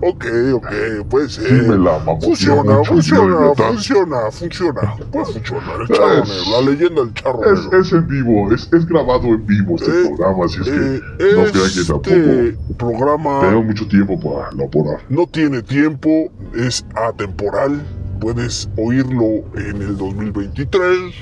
[0.00, 0.66] Ok, ok,
[1.08, 1.46] puede ser.
[1.46, 4.94] Sí me la mamoneó Funciona, funciona, funciona, funciona.
[5.10, 5.80] Puede funcionar.
[5.80, 9.46] El charro Es- la leyenda del charro Es, es en vivo, es, es grabado en
[9.46, 11.00] vivo este Eh, programa, así es que Eh,
[11.36, 15.00] no crean que tampoco este programa tenemos mucho tiempo para elaborar.
[15.08, 17.80] no tiene tiempo, es atemporal.
[18.20, 21.14] Puedes oírlo en el 2023,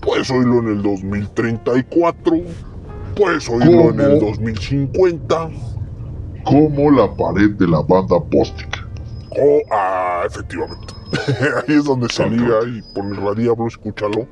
[0.00, 2.40] puedes oírlo en el 2034,
[3.14, 4.30] puedes oírlo en el ¿Cómo?
[4.32, 5.48] 2050.
[6.46, 8.86] Como la pared de la banda Bostic.
[9.30, 10.94] Oh, ah, efectivamente.
[11.68, 14.26] Ahí es donde se liga y pon el radiablo, escúchalo.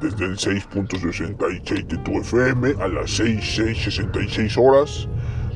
[0.00, 5.08] Desde el 6.66 de tu FM a las 6.666 horas.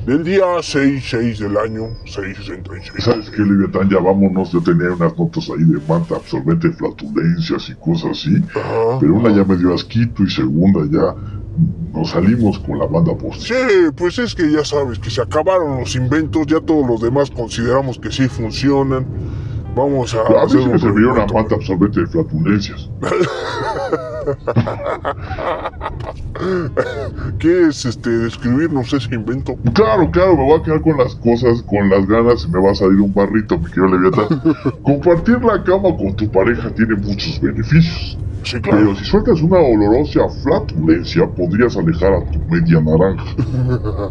[0.05, 3.01] Del día 6.6 del año 6.66.
[3.01, 3.89] ¿Sabes qué, Leviatán?
[3.89, 4.51] Ya vámonos.
[4.51, 8.35] Yo tenía unas notas ahí de manta absorbente, flatulencias y cosas así.
[8.55, 8.97] Ajá.
[8.99, 11.13] Pero una ya me dio asquito y segunda ya
[11.93, 13.55] nos salimos con la banda Bostic.
[13.55, 17.29] Sí, pues es que ya sabes que se acabaron los inventos, ya todos los demás
[17.31, 19.05] consideramos que sí funcionan.
[19.75, 22.89] Vamos a A mí hacer un serviría una manta absorbente de flatulencias.
[27.39, 29.55] ¿Quieres este, describirnos ese invento?
[29.73, 32.71] Claro, claro, me voy a quedar con las cosas, con las ganas y me va
[32.71, 34.41] a salir un barrito, mi querido Leviatán.
[34.83, 38.17] Compartir la cama con tu pareja tiene muchos beneficios.
[38.43, 38.79] Sí, claro.
[38.79, 43.25] Pero si sueltas una olorosa flatulencia, podrías alejar a tu media naranja.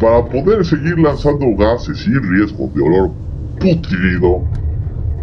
[0.00, 3.10] Para poder seguir lanzando gases sin riesgo de olor
[3.60, 4.42] putrido,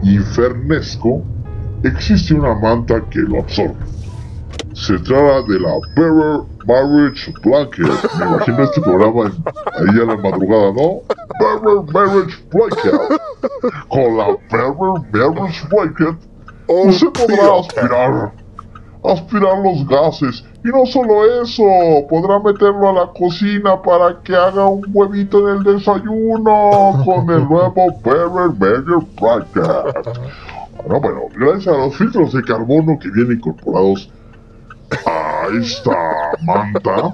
[0.04, 1.24] infernesco,
[1.84, 3.76] existe una manta que lo absorbe.
[4.74, 7.88] Se trata de la Bearer Marriage Blanket.
[8.20, 11.02] Me imagino este programa en- ahí a la madrugada, ¿no?
[11.40, 13.20] Bearer Marriage Blanket.
[13.90, 16.16] Con la Bearer Marriage Blanket
[16.70, 18.34] Oh, Usted podrá aspirar,
[19.12, 20.44] aspirar los gases.
[20.64, 21.64] Y no solo eso,
[22.10, 27.44] podrá meterlo a la cocina para que haga un huevito en el desayuno con el
[27.50, 30.18] nuevo Bearer Burger Bracket.
[30.78, 34.10] Bueno, bueno, gracias a los filtros de carbono que vienen incorporados
[35.06, 35.92] a esta
[36.46, 37.14] manta,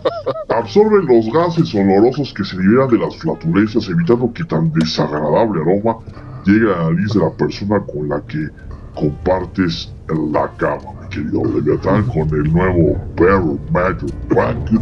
[0.50, 5.98] absorben los gases olorosos que se liberan de las flatulencias, evitando que tan desagradable aroma
[6.46, 8.50] llegue a la nariz de la persona con la que
[8.96, 14.82] compartes la cama, mi querido Leviatán, con el nuevo Barrel Magic Blanket.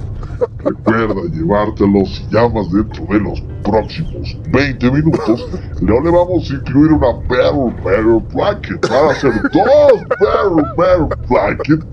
[0.63, 5.47] Recuerda llevártelo si llamas dentro de los próximos 20 minutos.
[5.81, 8.89] No le vamos a incluir una Barrel Barrel Blanket.
[8.89, 11.85] Van a ser dos Barrel Barrel Blanket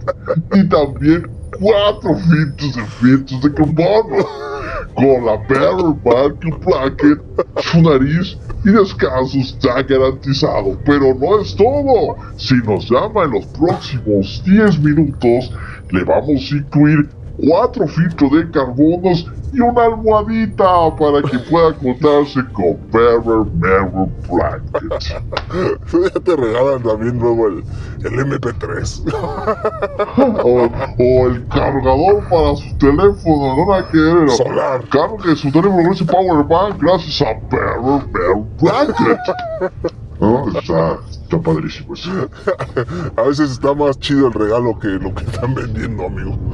[0.54, 4.26] y también cuatro filtros de filtros de carbono.
[4.94, 7.20] Con la Barrel Barrel Blanket,
[7.62, 10.76] su nariz y descanso está garantizado.
[10.84, 12.16] Pero no es todo.
[12.36, 15.52] Si nos llama en los próximos 10 minutos,
[15.90, 17.08] le vamos a incluir
[17.38, 25.28] cuatro filtros de carbonos y una almohadita para que pueda contarse con Barrel Barrel Blanket.
[26.14, 27.64] Ya te regalan también luego el,
[28.04, 29.12] el MP3.
[30.44, 30.68] o,
[30.98, 34.32] o el cargador para su teléfono, no nada que.
[34.36, 34.84] Solar.
[34.90, 39.18] Cargue su teléfono con ese power bank gracias a Barrel Barrel Blanket.
[40.20, 40.48] ¿No?
[40.58, 42.10] Está, está padrísimo eso.
[43.16, 46.38] A veces está más chido el regalo que lo que están vendiendo, amigo.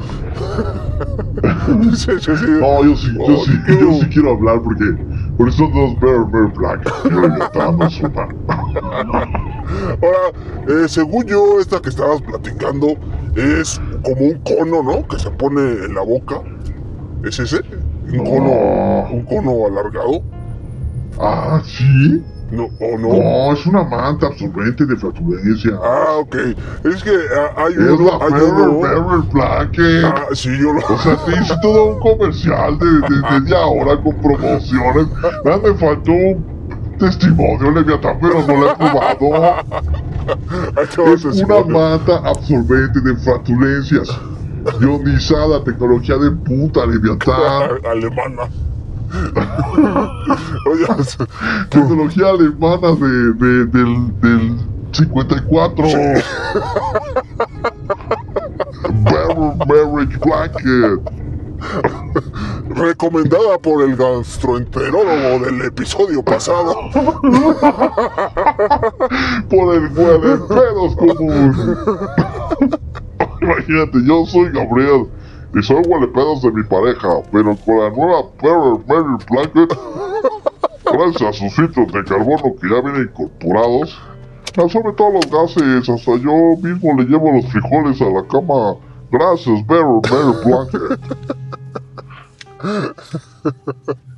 [1.96, 2.44] Sí, sí, sí.
[2.60, 4.84] No, yo sí, yo Oh, sí, yo sí quiero hablar porque
[5.36, 5.96] por eso dos.
[7.10, 8.28] Yo ya estamos una.
[10.02, 10.18] Ahora,
[10.68, 12.88] eh, según yo, esta que estabas platicando
[13.36, 15.06] es como un cono, ¿no?
[15.08, 16.40] Que se pone en la boca.
[17.24, 17.60] ¿Es ese?
[18.12, 18.24] Un No.
[18.24, 20.22] cono, un cono alargado.
[21.20, 22.22] Ah, ¿sí?
[22.54, 23.08] No, o no.
[23.08, 25.72] No, es una manta absorbente de flatulencia.
[25.82, 26.36] Ah, ok.
[26.84, 28.80] Es que ah, hay Es uno, la Barrel uno.
[28.80, 30.04] Barrel Blanket.
[30.04, 30.80] Ah, sí, yo lo.
[30.80, 35.06] O sea, te hice todo un comercial de, de media hora con promociones.
[35.44, 39.64] Nada, me faltó un testimonio, Leviatán, pero no lo he probado.
[41.12, 44.08] Es una manta absorbente de flatulencias.
[44.80, 47.78] Ionizada, tecnología de puta, Leviatán.
[47.90, 48.48] alemana.
[50.66, 50.86] Oye,
[51.70, 54.58] Tecnología alemana de, de- del, del
[54.92, 55.86] 54.
[59.02, 61.00] Barrel Marriage Blanket.
[62.70, 66.74] recomendada por el gastroenterólogo del episodio pasado.
[69.48, 71.76] por el huele pedos común.
[73.40, 75.06] Imagínate, yo soy Gabriel
[75.54, 79.78] y soy huele pedos de mi pareja, pero con la nueva Barrel Mary Blanket
[80.84, 83.98] gracias a sus filtros de carbono que ya vienen incorporados,
[84.56, 88.76] absorbe todos los gases, hasta yo mismo le llevo los frijoles a la cama.
[89.10, 91.00] Gracias, Better, Better Blanket.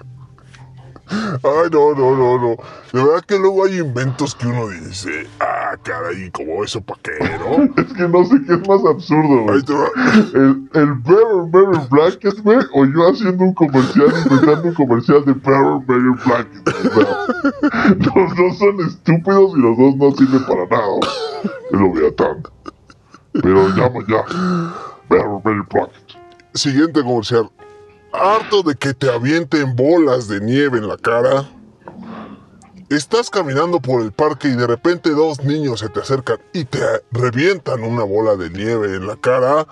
[1.09, 2.57] Ay, no, no, no, no.
[2.93, 7.13] De verdad que luego hay inventos que uno dice, ah, caray, como eso pa' qué,
[7.39, 7.65] ¿no?
[7.83, 9.63] Es que no sé qué es más absurdo, güey.
[10.35, 15.33] El, el Better, Better Blanket, güey, o yo haciendo un comercial, inventando un comercial de
[15.33, 16.67] Better, Better Blanket.
[18.15, 21.01] Los dos son estúpidos y los dos no sirven para nada.
[21.71, 22.53] Yo lo veo tanto.
[23.33, 24.25] Pero llama ya.
[25.09, 26.17] Better, Better Blanket.
[26.55, 27.51] Siguiente comercial.
[28.19, 31.47] Harto de que te avienten bolas de nieve en la cara.
[32.89, 36.79] Estás caminando por el parque y de repente dos niños se te acercan y te
[37.11, 39.67] revientan una bola de nieve en la cara.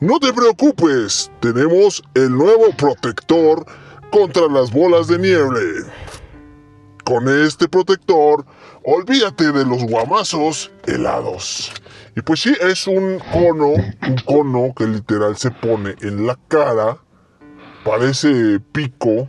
[0.00, 3.64] No te preocupes, tenemos el nuevo protector
[4.10, 5.84] contra las bolas de nieve.
[7.04, 8.44] Con este protector,
[8.82, 11.72] olvídate de los guamazos helados.
[12.16, 16.98] Y pues sí, es un cono, un cono que literal se pone en la cara.
[17.86, 19.28] Parece pico,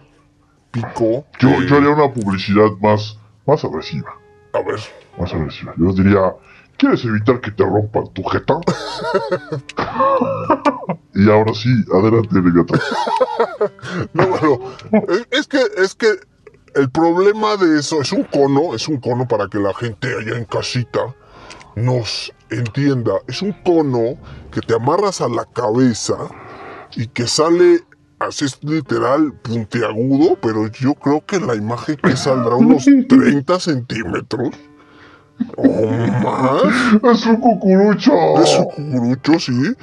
[0.71, 1.25] pico.
[1.39, 4.09] Yo, eh, yo haría una publicidad más, más agresiva.
[4.53, 4.79] A ver,
[5.19, 5.73] Más agresiva.
[5.77, 6.33] Yo diría,
[6.77, 8.55] ¿quieres evitar que te rompan tu jeta?
[11.13, 12.79] y ahora sí, adelante, Legata.
[14.13, 14.59] no, bueno,
[15.09, 16.07] es- es que, es que
[16.75, 20.37] el problema de eso es un cono, es un cono para que la gente allá
[20.37, 21.15] en casita
[21.75, 23.13] nos entienda.
[23.27, 24.17] Es un cono
[24.51, 26.15] que te amarras a la cabeza
[26.95, 27.81] y que sale
[28.19, 34.49] así es literal puntiagudo, pero yo creo que la imagen que saldrá unos 30 centímetros
[35.55, 35.85] o
[36.23, 36.63] más.
[37.13, 38.41] ¡Es un cucurucho!
[38.41, 39.75] Es un cucurucho, sí.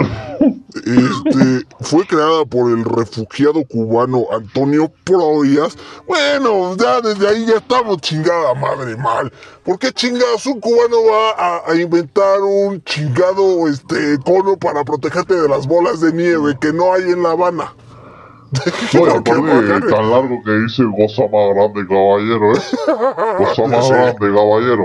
[0.75, 5.77] Este, fue creada por el refugiado cubano Antonio Proyas.
[6.07, 9.33] Bueno, ya desde ahí ya estamos chingada madre mal.
[9.63, 15.35] ¿Por qué chingados un cubano va a, a inventar un chingado este, cono para protegerte
[15.35, 17.73] de las bolas de nieve que no hay en La Habana?
[18.55, 22.61] Aparte tan largo que dice goza más grande, caballero, ¿eh?
[23.39, 24.85] Goza más grande, caballero.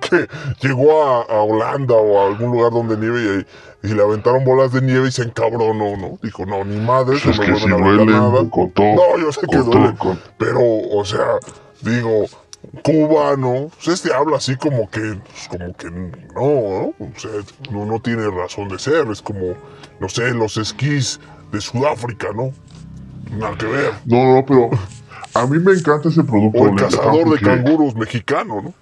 [0.00, 0.28] que
[0.66, 3.44] llegó a, a Holanda o a algún lugar donde nieve
[3.82, 6.18] y, y le aventaron bolas de nieve y se encabronó, ¿no?
[6.22, 8.50] Dijo, no, ni madre, Pues no es me que si nada.
[8.50, 8.94] con todo.
[8.94, 9.94] No, yo sé que duele.
[9.96, 11.26] con- Pero, o sea,
[11.82, 12.24] digo,
[12.82, 16.40] cubano, este habla así como que, pues, como que no, ¿no?
[17.06, 17.30] O sea,
[17.70, 19.08] no, no tiene razón de ser.
[19.10, 19.54] Es como,
[20.00, 22.50] no sé, los esquís de Sudáfrica, ¿no?
[23.32, 23.92] Nada que ver.
[24.04, 24.70] No, no, pero
[25.34, 26.58] a mí me encanta ese producto.
[26.58, 28.74] O el cazador de canguros mexicano, ¿no?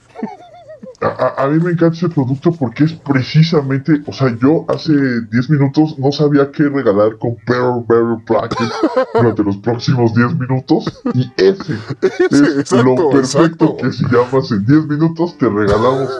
[1.02, 5.50] A, a- mí me encanta ese producto porque es precisamente, o sea, yo hace 10
[5.50, 8.68] minutos no sabía qué regalar con Pearl Berry Blanket
[9.14, 13.76] durante los próximos 10 minutos y ese es exacto, lo perfecto exacto.
[13.78, 16.10] que si llamas en 10 minutos te regalamos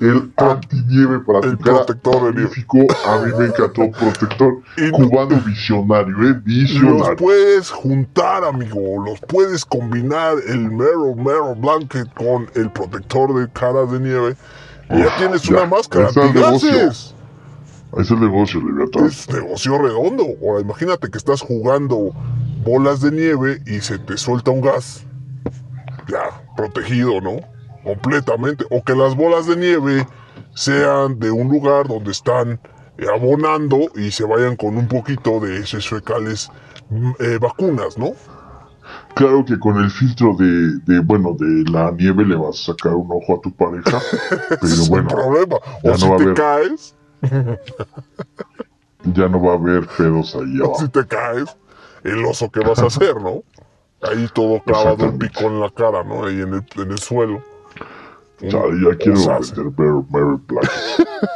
[0.00, 1.76] el antinieve para El tu cara.
[1.78, 2.38] protector de nieve.
[2.38, 4.58] Magnífico, a mí me encantó protector
[4.92, 7.16] cubano visionario, eh, Los visionario.
[7.16, 9.04] puedes juntar, amigo.
[9.04, 14.27] Los puedes combinar el Mero Mero Blanket con el protector de cara de nieve.
[14.90, 16.70] Y ya tienes ya, una máscara el negocio.
[16.70, 17.14] antigases.
[17.92, 19.06] Ahí es el negocio, Leviatán.
[19.06, 20.24] Es negocio redondo.
[20.42, 22.12] Ahora imagínate que estás jugando
[22.64, 25.04] bolas de nieve y se te suelta un gas.
[26.08, 27.40] Ya, protegido, ¿no?
[27.84, 28.64] Completamente.
[28.70, 30.06] O que las bolas de nieve
[30.54, 32.60] sean de un lugar donde están
[32.98, 36.50] eh, abonando y se vayan con un poquito de esos fecales
[36.90, 38.12] mm, eh, vacunas, ¿no?
[39.14, 42.94] Claro que con el filtro de, de, bueno, de la nieve le vas a sacar
[42.94, 44.00] un ojo a tu pareja,
[44.48, 45.56] pero es bueno, problema.
[45.82, 46.34] O no si te haber.
[46.34, 46.94] caes,
[49.04, 51.56] ya no va a haber pedos ahí o si te caes,
[52.04, 53.42] el oso que vas a hacer, ¿no?
[54.02, 56.24] Ahí todo clavado un pico en la cara, ¿no?
[56.24, 57.42] Ahí en el, en el suelo.
[58.40, 58.60] Ya
[59.00, 60.70] quiero meter Mary, Mary Black.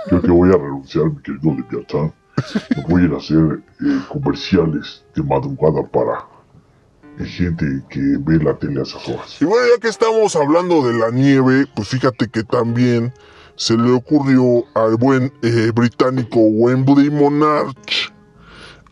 [0.07, 2.13] Creo que voy a renunciar, mi querido Leviatán.
[2.89, 6.25] Voy a ir a hacer eh, comerciales de madrugada para
[7.25, 9.37] gente que ve la tele a esas horas.
[9.41, 13.13] Y bueno, ya que estamos hablando de la nieve, pues fíjate que también
[13.57, 18.13] se le ocurrió al buen eh, británico Wembley Monarch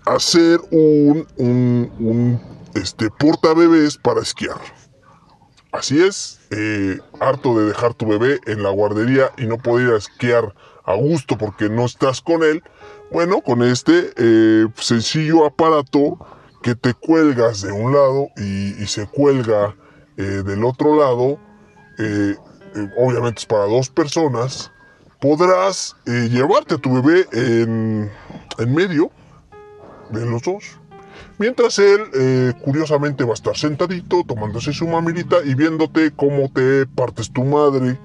[0.07, 2.40] hacer un, un, un
[2.74, 3.09] este,
[4.02, 4.61] para esquiar.
[5.73, 9.98] Así es, eh, harto de dejar tu bebé en la guardería y no poder a
[9.98, 10.55] esquiar
[10.85, 12.62] a gusto porque no estás con él.
[13.12, 16.19] Bueno, con este eh, sencillo aparato
[16.62, 19.74] que te cuelgas de un lado y, se cuelga
[20.16, 21.39] eh, del otro lado,
[21.99, 22.37] eh,
[22.74, 24.70] eh, obviamente es para dos personas,
[25.20, 28.11] podrás llevarte a tu bebé en,
[28.59, 29.11] en medio
[30.11, 30.81] de los dos
[31.41, 36.85] Mientras él, eh, curiosamente, va a estar sentadito, tomándose su mamilita y viéndote cómo te
[36.85, 37.99] partes tu madre.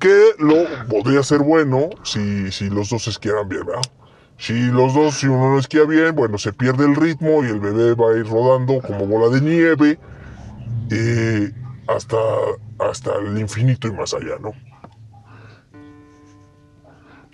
[0.00, 3.82] Que lo podría ser bueno si, si los dos esquiaran bien, ¿verdad?
[4.38, 7.58] Si los dos, si uno no esquía bien, bueno, se pierde el ritmo y el
[7.58, 9.98] bebé va a ir rodando como bola de nieve
[10.90, 11.52] eh,
[11.88, 12.16] hasta,
[12.78, 14.52] hasta el infinito y más allá, ¿no?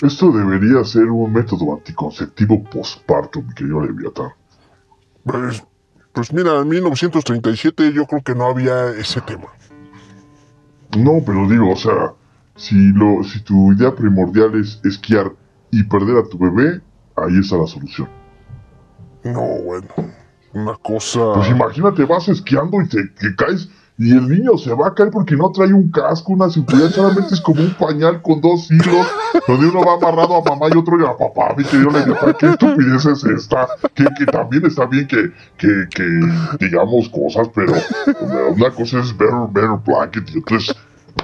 [0.03, 4.31] Esto debería ser un método anticonceptivo postparto, mi querido Leviatán.
[5.25, 5.63] Pues,
[6.13, 9.49] pues mira, en 1937 yo creo que no había ese tema.
[10.97, 12.13] No, pero digo, o sea,
[12.57, 15.33] si, lo, si tu idea primordial es esquiar
[15.71, 16.81] y perder a tu bebé,
[17.17, 18.09] ahí está la solución.
[19.25, 19.89] No, bueno,
[20.53, 21.33] una cosa...
[21.35, 25.37] Pues imagínate, vas esquiando y te, caes y el niño se va a caer porque
[25.37, 29.07] no trae un casco, una seguridad, solamente es como un pañal con dos hilos,
[29.47, 33.07] donde uno va amarrado a mamá y otro a papá, mi querido Leviatán, qué estupidez
[33.07, 37.73] es esta, que, que también está bien que, que, que digamos cosas, pero
[38.51, 40.75] una cosa es ver, ver blanket y otra es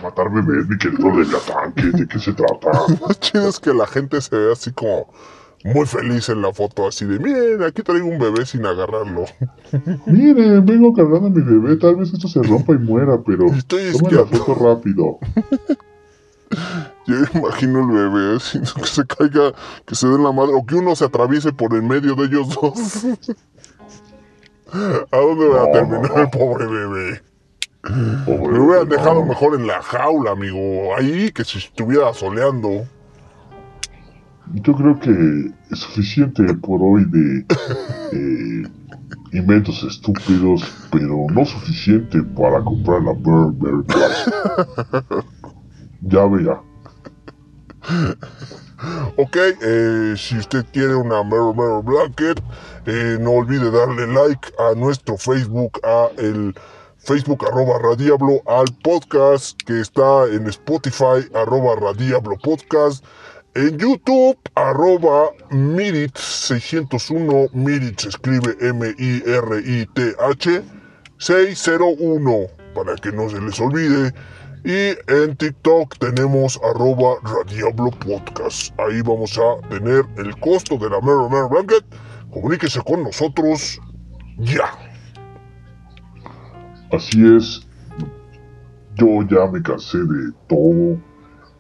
[0.01, 2.71] matar bebés, mi querido Leviatán, ¿qué, ¿de qué se trata?
[3.01, 5.09] Lo chido es que la gente se ve así como
[5.65, 9.25] muy feliz en la foto, así de, miren, aquí traigo un bebé sin agarrarlo.
[10.07, 13.93] Miren, vengo cargando a mi bebé, tal vez esto se rompa y muera, pero Estoy
[13.93, 14.45] tomen la esquiando.
[14.45, 15.19] foto rápido.
[17.07, 19.53] Yo imagino el bebé, así, que se caiga,
[19.85, 22.49] que se den la madre, o que uno se atraviese por en medio de ellos
[22.55, 23.05] dos.
[25.11, 27.23] ¿A dónde va a terminar no, el pobre bebé?
[28.25, 29.27] Pobre Me hubieran dejado no.
[29.27, 30.95] mejor en la jaula, amigo.
[30.97, 32.87] Ahí, que se estuviera soleando.
[34.55, 37.45] Yo creo que es suficiente por hoy de
[38.13, 38.69] eh,
[39.33, 45.25] inventos estúpidos, pero no suficiente para comprar la Bear Black.
[46.03, 46.63] Ya verá.
[49.19, 52.43] Ok, eh, si usted quiere una Mero Mero Blanket,
[52.87, 56.55] eh, no olvide darle like a nuestro Facebook, a el
[56.97, 63.05] Facebook arroba Radiablo, al podcast que está en Spotify arroba Radiablo Podcast,
[63.55, 70.63] en YouTube arroba Mirit 601, Mirit se escribe M-I-R-I-T-H
[71.19, 74.15] 601, para que no se les olvide.
[74.63, 78.79] Y en TikTok tenemos arroba Radiablo Podcast.
[78.79, 81.51] Ahí vamos a tener el costo de la Mero Mero.
[82.31, 83.81] Comuníquese con nosotros
[84.39, 84.71] ya.
[86.93, 87.67] Así es.
[88.97, 91.10] Yo ya me cansé de todo.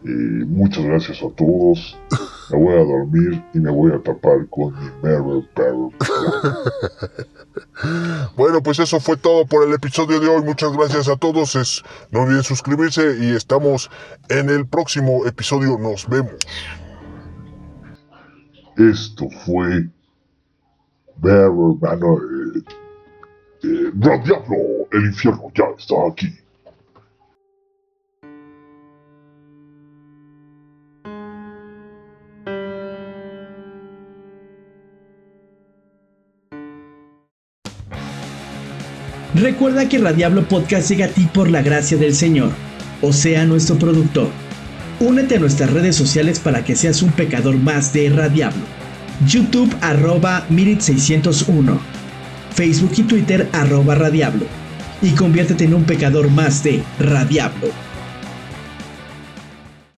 [0.04, 1.98] Eh, muchas gracias a todos.
[2.50, 5.50] Me voy a dormir y me voy a tapar con mi Bear Black.
[8.36, 10.42] Bueno, pues eso fue todo por el episodio de hoy.
[10.42, 11.56] Muchas gracias a todos.
[11.56, 13.90] Es- no olviden suscribirse y estamos
[14.28, 15.78] en el próximo episodio.
[15.78, 16.34] Nos vemos.
[18.76, 19.88] Esto fue
[21.16, 21.50] Bear
[21.80, 22.62] Bear no, eh,
[23.64, 24.56] eh, Radiablo,
[24.92, 26.28] el infierno ya está aquí.
[39.40, 42.50] Recuerda que Radiablo Podcast llega a ti por la gracia del Señor,
[43.00, 44.28] o sea, nuestro productor.
[45.00, 48.62] Únete a nuestras redes sociales para que seas un pecador más de Radiablo.
[49.26, 51.78] YouTube arroba Mirit601.
[52.54, 54.44] Facebook y Twitter arroba Radiablo.
[55.00, 57.68] Y conviértete en un pecador más de Radiablo.